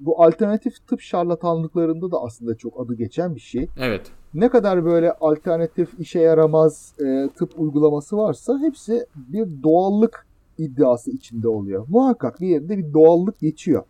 [0.00, 3.68] bu alternatif tıp şarlatanlıklarında da aslında çok adı geçen bir şey.
[3.78, 10.26] Evet ne kadar böyle alternatif işe yaramaz e, tıp uygulaması varsa hepsi bir doğallık
[10.58, 11.86] iddiası içinde oluyor.
[11.88, 13.82] Muhakkak bir yerinde bir doğallık geçiyor.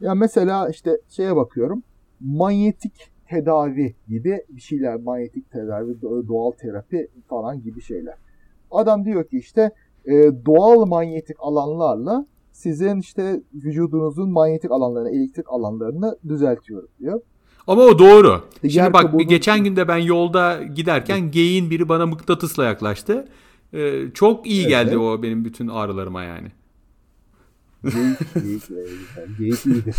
[0.00, 1.82] Ya mesela işte şeye bakıyorum.
[2.20, 4.96] Manyetik tedavi gibi bir şeyler.
[4.96, 8.14] Manyetik tedavi, doğal terapi falan gibi şeyler.
[8.70, 9.70] Adam diyor ki işte
[10.06, 10.12] e,
[10.46, 17.20] doğal manyetik alanlarla sizin işte vücudunuzun manyetik alanlarını, elektrik alanlarını düzeltiyorum diyor.
[17.68, 18.42] Ama o doğru.
[18.68, 19.22] Şimdi bak kabuğunu...
[19.22, 23.28] geçen günde ben yolda giderken geyin biri bana mıknatısla yaklaştı.
[23.72, 24.70] Ee, çok iyi evet.
[24.70, 26.48] geldi o benim bütün ağrılarıma yani.
[27.82, 28.68] Geyik, geyik,
[29.38, 29.96] geyik iyidir.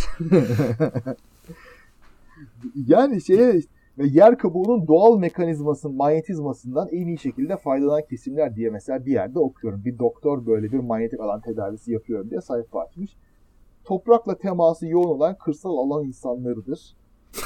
[2.88, 3.62] yani şeye
[3.98, 9.86] yer kabuğunun doğal mekanizmasının manyetizmasından en iyi şekilde faydalanan kesimler diye mesela bir yerde okuyorum.
[9.86, 13.12] Bir doktor böyle bir manyetik alan tedavisi yapıyorum diye sayfa açmış.
[13.84, 16.99] Toprakla teması yoğun olan kırsal alan insanlarıdır.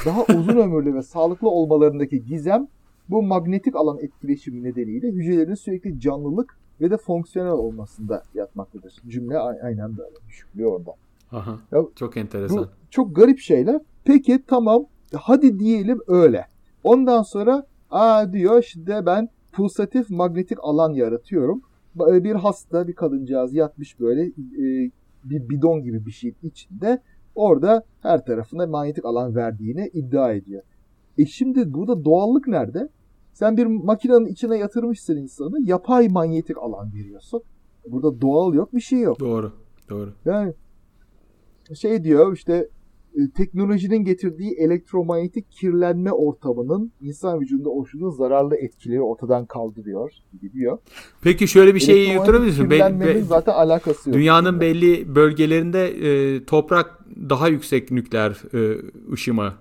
[0.05, 2.67] Daha uzun ömürlü ve sağlıklı olmalarındaki gizem
[3.09, 8.93] bu magnetik alan etkileşimi nedeniyle hücrelerin sürekli canlılık ve de fonksiyonel olmasında yatmaktadır.
[9.07, 10.93] Cümle aynen böyle düşüklüyor oradan.
[11.31, 12.57] Aha, ya, çok enteresan.
[12.57, 13.81] Bu çok garip şeyler.
[14.03, 16.45] Peki tamam hadi diyelim öyle.
[16.84, 21.61] Ondan sonra aa diyor işte ben pulsatif magnetik alan yaratıyorum.
[21.95, 24.91] Bir hasta bir kadıncağız yatmış böyle e,
[25.23, 27.01] bir bidon gibi bir şeyin içinde
[27.36, 30.63] orada her tarafına manyetik alan verdiğini iddia ediyor.
[31.17, 32.89] E şimdi burada doğallık nerede?
[33.34, 37.41] Sen bir makinenin içine yatırmışsın insanı yapay manyetik alan veriyorsun.
[37.88, 39.19] Burada doğal yok bir şey yok.
[39.19, 39.51] Doğru.
[39.89, 40.13] Doğru.
[40.25, 40.53] Yani
[41.75, 42.69] şey diyor işte
[43.15, 50.77] e, teknolojinin getirdiği elektromanyetik kirlenme ortamının insan vücudunda oluşturduğu zararlı etkileri ortadan kaldırıyor gibi diyor.
[51.21, 52.69] Peki şöyle bir şey yuturabilir misin?
[52.69, 54.17] Kirlenmenin be, zaten alakası yok.
[54.17, 58.82] Dünyanın belli bölgelerinde e, toprak daha yüksek nükleer e,
[59.14, 59.53] ışıma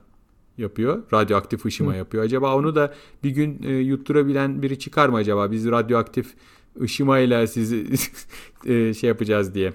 [0.59, 1.03] yapıyor.
[1.13, 1.97] Radyoaktif ışıma Hı.
[1.97, 2.25] yapıyor.
[2.25, 2.93] Acaba onu da
[3.25, 5.51] bir gün e, yutturabilen biri çıkar mı acaba?
[5.51, 6.35] Biz radyoaktif
[6.81, 7.87] ışımayla sizi
[8.67, 9.73] e, şey yapacağız diye.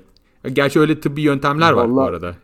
[0.54, 2.36] Gerçi öyle tıbbi yöntemler var Vallahi, bu arada.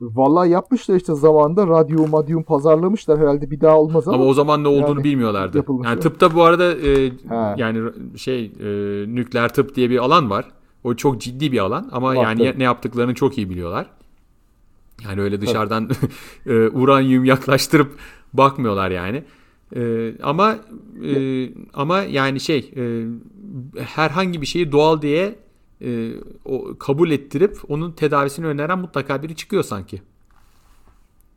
[0.00, 4.16] Vallahi yapmışlar işte zamanında radyo madyum pazarlamışlar herhalde bir daha olmaz ama.
[4.16, 5.56] Ama o zaman ne olduğunu yani, bilmiyorlardı.
[5.56, 7.12] Yapılmış yani tıpta bu arada e,
[7.56, 8.68] yani şey e,
[9.14, 10.44] nükleer tıp diye bir alan var.
[10.84, 12.44] O çok ciddi bir alan ama Baktım.
[12.44, 13.90] yani ne yaptıklarını çok iyi biliyorlar.
[15.04, 15.90] Yani öyle dışarıdan
[16.46, 17.98] e, uranyum yaklaştırıp
[18.32, 19.24] bakmıyorlar yani.
[19.76, 20.56] E, ama
[21.04, 23.04] e, ama yani şey e,
[23.80, 25.34] herhangi bir şeyi doğal diye
[25.84, 26.12] e,
[26.44, 30.02] o kabul ettirip onun tedavisini öneren mutlaka biri çıkıyor sanki.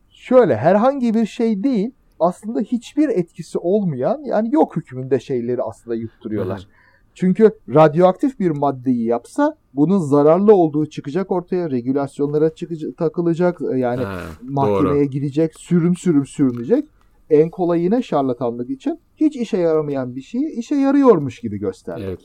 [0.10, 6.58] Şöyle herhangi bir şey değil aslında hiçbir etkisi olmayan yani yok hükmünde şeyleri aslında yutturuyorlar.
[6.58, 6.87] Evet.
[7.20, 14.18] Çünkü radyoaktif bir maddeyi yapsa bunun zararlı olduğu çıkacak ortaya, regülasyonlara çıkacak, takılacak, yani He,
[14.42, 15.12] mahkemeye doğru.
[15.12, 16.86] gidecek, sürüm sürüm sürünecek.
[17.30, 22.08] En kolay yine şarlatanlık için hiç işe yaramayan bir şeyi işe yarıyormuş gibi göstermek.
[22.08, 22.20] Evet.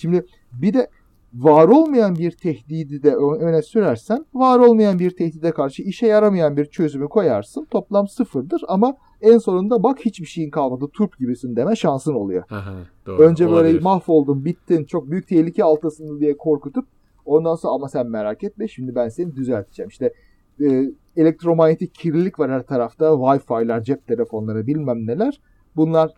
[0.00, 0.88] Şimdi bir de
[1.34, 6.64] var olmayan bir tehdidi de öne sürersen var olmayan bir tehdide karşı işe yaramayan bir
[6.64, 7.66] çözümü koyarsın.
[7.70, 12.44] Toplam sıfırdır ama en sonunda bak hiçbir şeyin kalmadı turp gibisin deme şansın oluyor.
[12.50, 12.74] Aha,
[13.06, 13.82] doğru, Önce böyle olabilir.
[13.82, 16.86] mahvoldun bittin çok büyük tehlike altısın diye korkutup
[17.24, 19.88] ondan sonra ama sen merak etme şimdi ben seni düzelteceğim.
[19.88, 20.12] İşte
[20.60, 25.40] e, elektromanyetik kirlilik var her tarafta Wi-Fi'ler cep telefonları bilmem neler
[25.76, 26.10] bunlar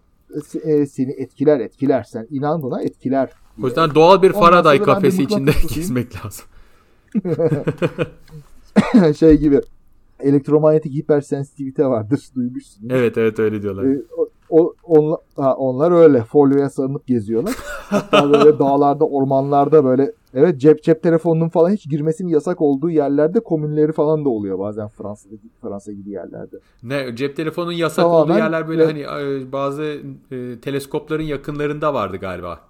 [0.65, 3.31] e, seni etkiler etkilersen inan buna etkiler
[3.63, 6.45] o yüzden doğal bir Faraday kafesi içinde gezmek lazım.
[9.17, 9.61] şey gibi
[10.25, 12.93] elektromanyetik hipersensitivite vardır duymuşsunuz.
[12.93, 13.85] Evet evet öyle diyorlar.
[13.85, 14.03] Ee,
[14.51, 17.55] o, onlar, ha, onlar öyle folyoya sarınıp geziyorlar.
[17.89, 23.41] Hatta böyle dağlarda ormanlarda böyle evet cep cep telefonunun falan hiç girmesinin yasak olduğu yerlerde
[23.41, 26.57] komünleri falan da oluyor bazen Fransa'da Fransa gibi yerlerde.
[26.83, 29.09] Ne cep telefonunun yasak Tamamen, olduğu yerler böyle evet.
[29.09, 29.83] hani e, bazı
[30.31, 32.61] e, teleskopların yakınlarında vardı galiba.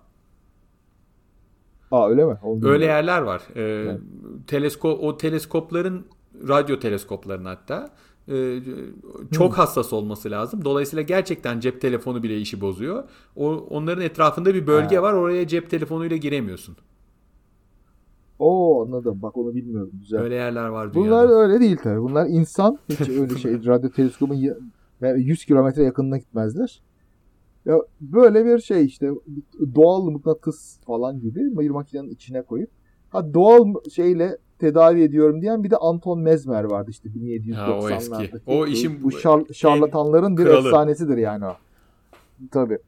[1.90, 2.36] Aa öyle mi?
[2.42, 3.42] Onu öyle yerler var.
[3.54, 4.00] Ee, evet.
[4.46, 6.06] teleskop o teleskopların
[6.48, 7.90] radyo teleskopların hatta
[8.28, 8.60] e,
[9.32, 9.56] çok hmm.
[9.56, 10.64] hassas olması lazım.
[10.64, 13.04] Dolayısıyla gerçekten cep telefonu bile işi bozuyor.
[13.36, 15.02] O onların etrafında bir bölge ha.
[15.02, 15.12] var.
[15.12, 16.76] Oraya cep telefonuyla giremiyorsun.
[18.38, 19.22] Oo anladım.
[19.22, 19.90] Bak onu bilmiyorum.
[20.00, 20.20] Güzel.
[20.20, 21.28] Öyle yerler var dünyada.
[21.28, 22.02] Bunlar öyle değil tabii.
[22.02, 22.78] Bunlar insan.
[22.88, 24.38] Hiç öyle şey radyo teleskopun
[25.16, 26.82] 100 kilometre yakınına gitmezler.
[27.64, 29.10] Ya böyle bir şey işte
[29.74, 32.70] doğal mıknatıs falan gibi bir makinenin içine koyup
[33.10, 38.40] ha doğal şeyle tedavi ediyorum diyen bir de Anton Mesmer vardı işte 1790'larda.
[38.46, 40.68] O, o işin bu şar, şarlatanların bir kralı.
[40.68, 41.56] efsanesidir yani o.
[42.50, 42.78] Tabii.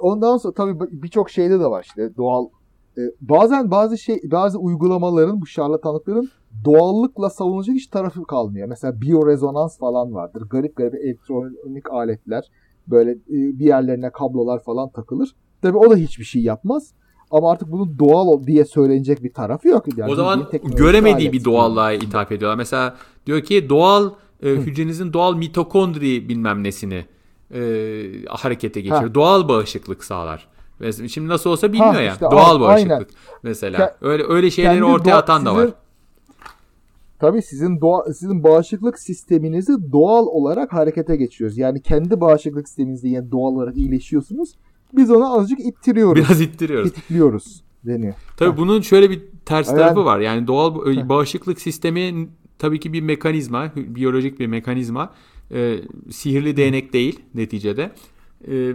[0.00, 2.48] Ondan sonra tabii birçok şeyde de var işte doğal
[2.98, 6.30] e, bazen bazı şey bazı uygulamaların bu şarlatanlıkların
[6.64, 8.68] doğallıkla savunulacak hiç tarafı kalmıyor.
[8.68, 10.42] Mesela biyorezonans falan vardır.
[10.50, 12.44] Garip garip elektronik aletler
[12.86, 15.36] böyle e, bir yerlerine kablolar falan takılır.
[15.62, 16.94] Tabii o da hiçbir şey yapmaz.
[17.30, 19.84] Ama artık bunun doğal diye söylenecek bir tarafı yok.
[19.96, 22.56] Yani o zaman göremediği bir doğallığa ithaf ediyorlar.
[22.56, 24.10] Mesela diyor ki doğal
[24.42, 27.04] e, hücrenizin doğal mitokondri bilmem nesini
[27.54, 27.60] e,
[28.28, 29.00] harekete geçirir.
[29.00, 29.14] Ha.
[29.14, 30.48] Doğal bağışıklık sağlar.
[30.80, 32.12] Mesela şimdi nasıl olsa bilmiyor ha, ya.
[32.12, 33.06] Işte, doğal bağışıklık aynen.
[33.42, 33.78] mesela.
[33.78, 35.70] Ke- öyle öyle şeyleri ortaya doğa, atan da var.
[37.18, 41.58] Tabii sizin doğa, sizin bağışıklık sisteminizi doğal olarak harekete geçiyoruz.
[41.58, 44.54] Yani kendi bağışıklık sisteminizde yani doğal olarak iyileşiyorsunuz.
[44.92, 46.24] Biz onu azıcık ittiriyoruz.
[46.24, 46.92] Biraz ittiriyoruz.
[46.92, 48.14] Tetikliyoruz deniyor.
[48.36, 48.56] Tabii ha.
[48.56, 50.20] bunun şöyle bir ters yani, tarafı var.
[50.20, 50.74] Yani doğal
[51.08, 52.28] bağışıklık sistemi
[52.58, 55.14] tabii ki bir mekanizma, biyolojik bir mekanizma.
[55.52, 55.78] E,
[56.10, 57.82] sihirli değnek değil neticede.
[57.82, 57.92] E,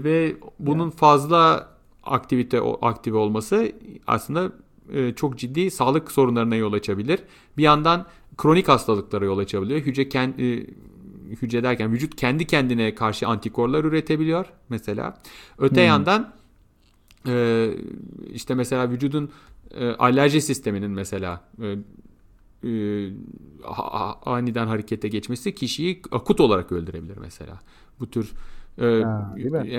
[0.04, 1.70] ve bunun fazla
[2.04, 3.72] aktivite aktive olması
[4.08, 4.52] aslında
[4.94, 7.20] e, çok ciddi sağlık sorunlarına yol açabilir.
[7.58, 8.06] Bir yandan
[8.38, 9.80] kronik hastalıklara yol açabiliyor.
[9.80, 10.68] Hücre kendi e,
[11.42, 15.22] hücre derken vücut kendi kendine karşı antikorlar üretebiliyor mesela.
[15.58, 15.88] Öte hmm.
[15.88, 16.34] yandan
[17.28, 17.70] e,
[18.34, 19.32] işte mesela vücudun
[19.74, 21.78] e, alerji sisteminin mesela e,
[22.70, 23.10] e,
[24.26, 27.60] aniden harekete geçmesi kişiyi akut olarak öldürebilir mesela.
[28.00, 28.32] Bu tür
[28.82, 29.36] e, ha,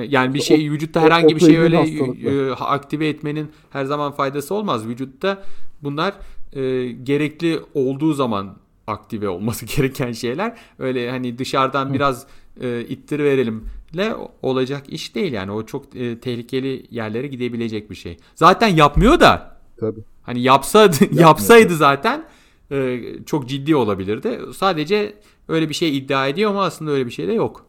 [0.09, 4.87] yani bir şey vücutta herhangi bir şey öyle e, aktive etmenin her zaman faydası olmaz.
[4.87, 5.43] Vücutta
[5.83, 6.15] bunlar
[6.53, 10.59] e, gerekli olduğu zaman aktive olması gereken şeyler.
[10.79, 11.95] Öyle hani dışarıdan Hı.
[11.95, 12.27] biraz
[12.61, 15.53] e, ittir verelimle olacak iş değil yani.
[15.53, 18.17] O çok e, tehlikeli yerlere gidebilecek bir şey.
[18.35, 19.59] Zaten yapmıyor da.
[19.81, 20.05] Tabii.
[20.23, 22.25] Hani yapsa yapsaydı zaten
[22.71, 24.41] e, çok ciddi olabilirdi.
[24.57, 25.15] Sadece
[25.49, 27.67] öyle bir şey iddia ediyor ama aslında öyle bir şey de yok.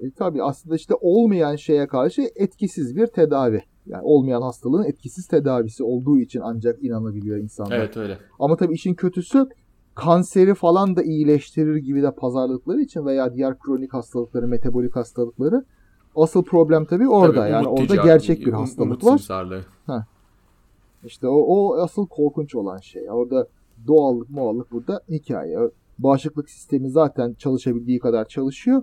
[0.00, 3.62] E, tabii aslında işte olmayan şeye karşı etkisiz bir tedavi.
[3.86, 7.78] Yani olmayan hastalığın etkisiz tedavisi olduğu için ancak inanabiliyor insanlar.
[7.78, 8.18] Evet öyle.
[8.38, 9.48] Ama tabii işin kötüsü
[9.98, 15.64] kanseri falan da iyileştirir gibi de pazarlıkları için veya diğer kronik hastalıkları, metabolik hastalıkları
[16.16, 17.40] asıl problem tabii orada.
[17.40, 19.20] Tabii, yani orada gerçek bir hastalık var.
[19.86, 20.06] Ha.
[21.04, 23.10] İşte o, o asıl korkunç olan şey.
[23.10, 23.48] Orada
[23.86, 25.58] doğallık, muallık burada hikaye.
[25.98, 28.82] Bağışıklık sistemi zaten çalışabildiği kadar çalışıyor.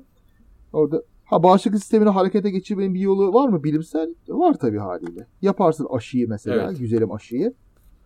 [0.74, 4.16] Orada ha bağışıklık sistemini harekete geçirmenin bir yolu var mı bilimsel?
[4.28, 5.28] Var tabii haliyle.
[5.42, 6.80] Yaparsın aşıyı mesela, evet.
[6.80, 7.54] güzelim aşıyı.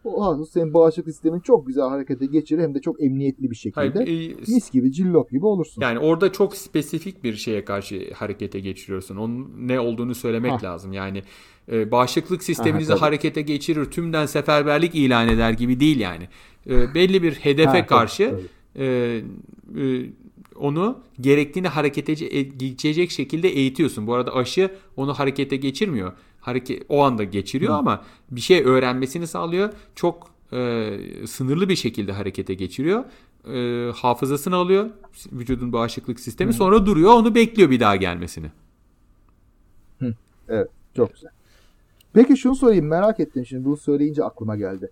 [0.03, 3.99] O senin bağışıklık sistemin çok güzel harekete geçirir hem de çok emniyetli bir şekilde.
[3.99, 5.81] Hayır, e, mis gibi cillop gibi olursun.
[5.81, 9.15] Yani orada çok spesifik bir şeye karşı harekete geçiriyorsun.
[9.15, 10.59] Onun ne olduğunu söylemek ha.
[10.63, 10.93] lazım.
[10.93, 11.23] Yani
[11.71, 16.27] e, bağışıklık sisteminizi ha, harekete geçirir, tümden seferberlik ilan eder gibi değil yani.
[16.69, 18.29] E, belli bir hedefe ha, karşı
[18.75, 18.85] tabii.
[18.85, 19.21] e,
[19.77, 20.05] e,
[20.55, 22.13] onu gerektiğini harekete
[22.57, 24.07] geçecek şekilde eğitiyorsun.
[24.07, 26.13] Bu arada aşı onu harekete geçirmiyor.
[26.39, 27.77] Hareket o anda geçiriyor Hı.
[27.77, 29.73] ama bir şey öğrenmesini sağlıyor.
[29.95, 33.03] Çok e, sınırlı bir şekilde harekete geçiriyor.
[33.53, 34.89] E, hafızasını alıyor
[35.31, 36.51] vücudun bağışıklık sistemi.
[36.51, 36.55] Hı.
[36.55, 38.51] Sonra duruyor onu bekliyor bir daha gelmesini.
[39.99, 40.13] Hı.
[40.49, 41.31] Evet çok güzel.
[42.13, 44.91] Peki şunu sorayım merak ettim şimdi bunu söyleyince aklıma geldi.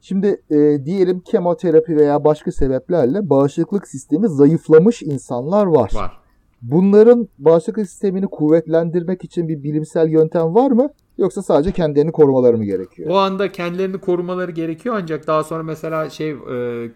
[0.00, 5.90] Şimdi e, diyelim kemoterapi veya başka sebeplerle bağışıklık sistemi zayıflamış insanlar var.
[5.94, 6.23] Var.
[6.70, 10.88] Bunların bağışıklık sistemini kuvvetlendirmek için bir bilimsel yöntem var mı?
[11.18, 13.10] Yoksa sadece kendilerini korumaları mı gerekiyor?
[13.10, 16.36] O anda kendilerini korumaları gerekiyor ancak daha sonra mesela şey e,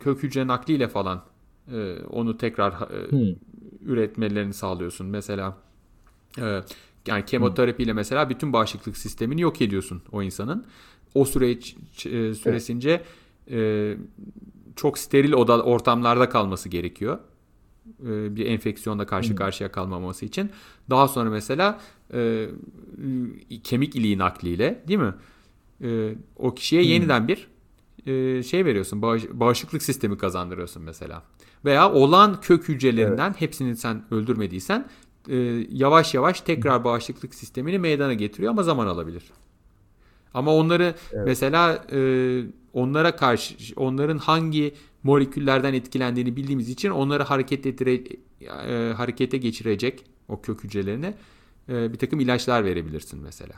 [0.01, 1.23] kök hücre nakliyle falan
[1.73, 3.35] e, onu tekrar e, hmm.
[3.83, 5.07] üretmelerini sağlıyorsun.
[5.07, 5.57] Mesela
[6.39, 6.61] e,
[7.07, 10.67] yani kemoterapiyle mesela bütün bağışıklık sistemini yok ediyorsun o insanın.
[11.15, 13.03] O süreç e, süresince
[13.51, 13.95] e,
[14.77, 17.19] çok steril oda ortamlarda kalması gerekiyor.
[18.07, 20.51] E, bir enfeksiyonla karşı karşıya kalmaması için.
[20.91, 21.81] Daha sonra mesela
[22.15, 22.49] e,
[23.65, 25.15] kemik iliği nakliyle değil mi?
[25.83, 26.91] E, o kişiye hmm.
[26.91, 27.49] yeniden bir
[28.07, 29.03] e, şey veriyorsun.
[29.03, 31.23] Bağış, bağışıklık sistemi kazandırıyorsun mesela.
[31.65, 33.41] Veya olan kök hücrelerinden evet.
[33.41, 34.89] hepsini sen öldürmediysen
[35.29, 35.37] e,
[35.71, 39.23] yavaş yavaş tekrar bağışıklık sistemini meydana getiriyor ama zaman alabilir.
[40.35, 41.27] Ama onları evet.
[41.27, 47.95] mesela e, onlara karşı onların hangi moleküllerden etkilendiğini bildiğimiz için onları hareket ettire,
[48.41, 51.15] e, harekete geçirecek o kök hücrelerine
[51.69, 53.55] e, bir takım ilaçlar verebilirsin mesela.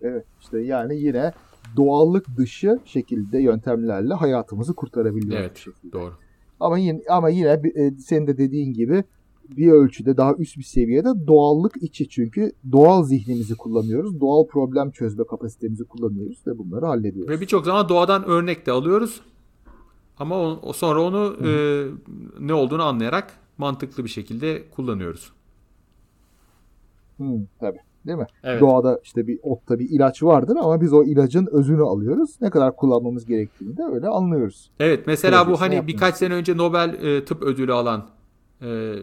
[0.00, 1.32] Evet işte yani yine
[1.76, 5.46] doğallık dışı şekilde yöntemlerle hayatımızı kurtarabiliyoruz.
[5.46, 5.92] Evet şekilde.
[5.92, 6.14] doğru.
[6.60, 9.04] Ama yine ama yine e, senin de dediğin gibi
[9.48, 14.20] bir ölçüde daha üst bir seviyede doğallık içi çünkü doğal zihnimizi kullanıyoruz.
[14.20, 17.30] Doğal problem çözme kapasitemizi kullanıyoruz ve bunları hallediyoruz.
[17.30, 19.20] Ve birçok zaman doğadan örnek de alıyoruz.
[20.18, 21.50] Ama o, sonra onu e,
[22.40, 25.32] ne olduğunu anlayarak mantıklı bir şekilde kullanıyoruz.
[27.18, 27.24] Hı,
[27.60, 27.78] tabii.
[28.06, 28.26] Değil mi?
[28.42, 28.60] Evet.
[28.60, 32.36] Doğada işte bir otta bir ilaç vardır ama biz o ilacın özünü alıyoruz.
[32.40, 34.70] Ne kadar kullanmamız gerektiğini de öyle anlıyoruz.
[34.80, 38.06] Evet mesela bu hani birkaç sene önce Nobel e, tıp ödülü alan
[38.62, 38.94] e,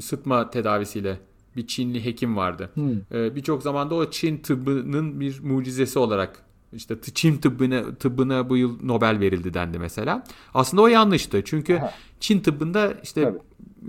[0.00, 1.18] sıtma tedavisiyle
[1.56, 2.70] bir Çinli hekim vardı.
[2.74, 2.92] Hmm.
[3.12, 8.78] E, Birçok zamanda o Çin tıbbının bir mucizesi olarak İşte Çin tıbbına, tıbbına bu yıl
[8.82, 10.24] Nobel verildi dendi mesela.
[10.54, 11.42] Aslında o yanlıştı.
[11.44, 11.92] Çünkü Aha.
[12.20, 13.34] Çin tıbbında işte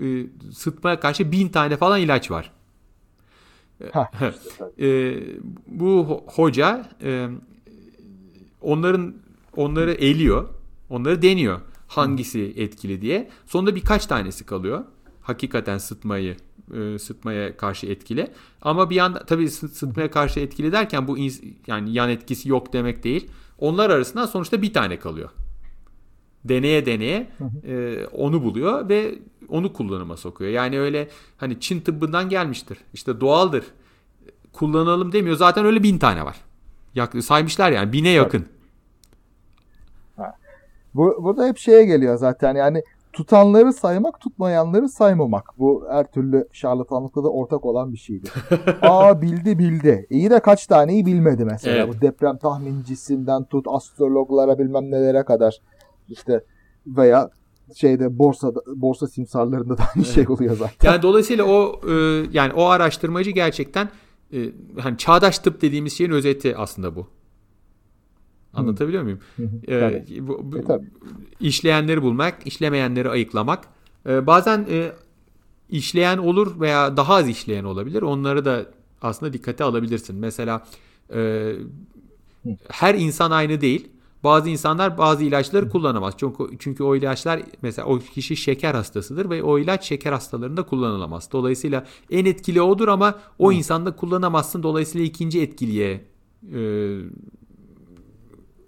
[0.00, 2.52] e, sıtmaya karşı bin tane falan ilaç var.
[3.92, 5.20] Ha, işte, e,
[5.66, 7.28] bu hoca e,
[8.60, 9.14] onların
[9.56, 10.48] onları eliyor.
[10.90, 11.60] Onları deniyor.
[11.88, 13.30] Hangisi etkili diye.
[13.46, 14.84] Sonunda birkaç tanesi kalıyor.
[15.22, 16.36] Hakikaten sıtmayı
[16.74, 18.30] e, sıtmaya karşı etkili.
[18.62, 21.18] Ama bir yanda tabii sıtmaya karşı etkili derken bu
[21.66, 23.30] yani yan etkisi yok demek değil.
[23.58, 25.30] Onlar arasından sonuçta bir tane kalıyor.
[26.44, 27.30] Deneye deneye
[27.66, 29.18] e, onu buluyor ve
[29.48, 30.50] onu kullanıma sokuyor.
[30.50, 32.78] Yani öyle hani Çin tıbbından gelmiştir.
[32.94, 33.64] İşte doğaldır.
[34.52, 35.36] Kullanalım demiyor.
[35.36, 36.36] Zaten öyle bin tane var.
[37.22, 38.46] saymışlar yani bine yakın.
[40.94, 42.82] Bu, burada hep şeye geliyor zaten yani
[43.12, 45.44] tutanları saymak, tutmayanları saymamak.
[45.58, 48.28] Bu her türlü şarlatanlıkta da ortak olan bir şeydi.
[48.82, 50.06] Aa bildi bildi.
[50.10, 51.76] İyi de kaç taneyi bilmedi mesela.
[51.76, 51.88] Evet.
[51.88, 55.60] Bu deprem tahmincisinden tut astrologlara bilmem nelere kadar.
[56.08, 56.44] İşte
[56.86, 57.30] veya
[57.76, 60.90] şeyde borsa borsa simsarlarında da aynı şey oluyor zaten.
[60.90, 61.92] Yani dolayısıyla o e,
[62.32, 63.88] yani o araştırmacı gerçekten
[64.32, 64.38] e,
[64.78, 67.06] hani çağdaş tıp dediğimiz şeyin özeti aslında bu.
[68.54, 69.20] Anlatabiliyor muyum?
[69.68, 70.80] Ee, bu, bu, e,
[71.40, 73.64] işleyenleri bulmak, işlemeyenleri ayıklamak.
[74.06, 74.92] Ee, bazen e,
[75.70, 78.02] işleyen olur veya daha az işleyen olabilir.
[78.02, 78.66] Onları da
[79.02, 80.16] aslında dikkate alabilirsin.
[80.16, 80.66] Mesela
[81.14, 81.52] e,
[82.68, 83.88] her insan aynı değil.
[84.24, 86.14] Bazı insanlar bazı ilaçları kullanamaz.
[86.16, 91.28] Çünkü çünkü o ilaçlar mesela o kişi şeker hastasıdır ve o ilaç şeker hastalarında kullanılamaz.
[91.32, 94.62] Dolayısıyla en etkili odur ama o insanda kullanamazsın.
[94.62, 96.04] Dolayısıyla ikinci etkiliye
[96.54, 96.60] e,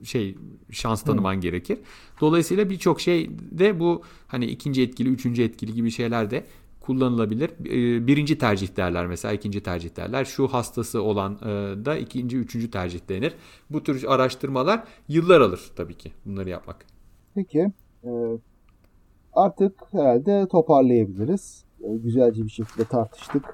[0.05, 0.36] şey
[0.70, 1.40] şans tanıman Hı.
[1.40, 1.78] gerekir.
[2.20, 6.44] Dolayısıyla birçok şey de bu hani ikinci etkili, üçüncü etkili gibi şeyler de
[6.80, 7.50] kullanılabilir.
[7.50, 10.24] Ee, birinci tercih derler mesela, ikinci tercih derler.
[10.24, 13.34] Şu hastası olan e, da ikinci, üçüncü tercih denir.
[13.70, 16.86] Bu tür araştırmalar yıllar alır tabii ki bunları yapmak.
[17.34, 17.72] Peki.
[18.05, 18.11] E,
[19.32, 21.64] artık herhalde toparlayabiliriz.
[21.80, 23.44] E, güzelce bir şekilde tartıştık.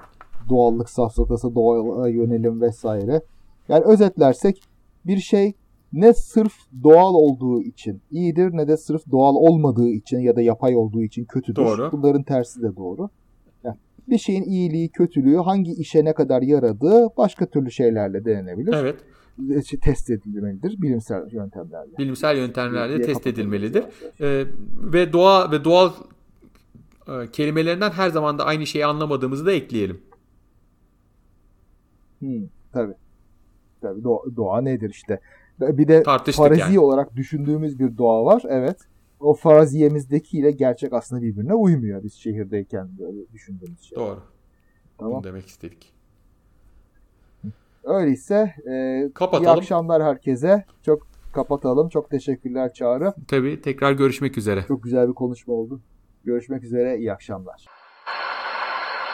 [0.49, 3.21] Doğallık safsatası, doğaya yönelim vesaire.
[3.69, 4.61] Yani özetlersek
[5.05, 5.53] bir şey
[5.93, 10.75] ne sırf doğal olduğu için iyidir ne de sırf doğal olmadığı için ya da yapay
[10.75, 11.61] olduğu için kötüdür.
[11.61, 11.89] Doğru.
[11.91, 13.09] Bunların tersi de doğru.
[13.63, 13.75] Yani
[14.07, 18.73] bir şeyin iyiliği, kötülüğü, hangi işe ne kadar yaradığı başka türlü şeylerle denenebilir.
[18.73, 18.99] Evet.
[19.73, 21.97] E, test edilmelidir bilimsel yöntemlerle.
[21.97, 23.83] Bilimsel yöntemlerle test edilmelidir.
[24.21, 24.45] Ee,
[24.93, 25.91] ve doğa ve doğal
[27.07, 30.01] e, kelimelerinden her zaman da aynı şeyi anlamadığımızı da ekleyelim.
[32.19, 32.93] Hmm, tabii.
[33.81, 35.19] Tabii doğa, doğa nedir işte?
[35.59, 36.79] Bir de Tartıştık farazi yani.
[36.79, 38.43] olarak düşündüğümüz bir doğa var.
[38.49, 38.77] Evet.
[39.19, 43.97] O faraziyemizdeki ile gerçek aslında birbirine uymuyor biz şehirdeyken böyle düşündüğümüz şey.
[43.97, 44.19] Doğru.
[44.97, 45.13] Tamam.
[45.13, 45.93] Bunu demek istedik.
[47.83, 49.43] Öyleyse e, Kapatalım.
[49.45, 50.65] iyi akşamlar herkese.
[50.85, 51.89] Çok kapatalım.
[51.89, 53.13] Çok teşekkürler Çağrı.
[53.27, 54.65] Tabii tekrar görüşmek üzere.
[54.67, 55.81] Çok güzel bir konuşma oldu.
[56.23, 56.97] Görüşmek üzere.
[56.97, 57.65] İyi akşamlar.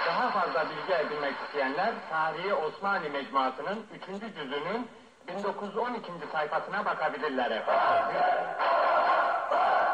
[0.08, 4.02] Daha fazla bilgi edinmek isteyenler Tarihi Osmanlı Mecmuası'nın 3.
[4.36, 4.86] cüzünün
[5.28, 6.12] 1912.
[6.32, 8.16] sayfasına bakabilirler efendim.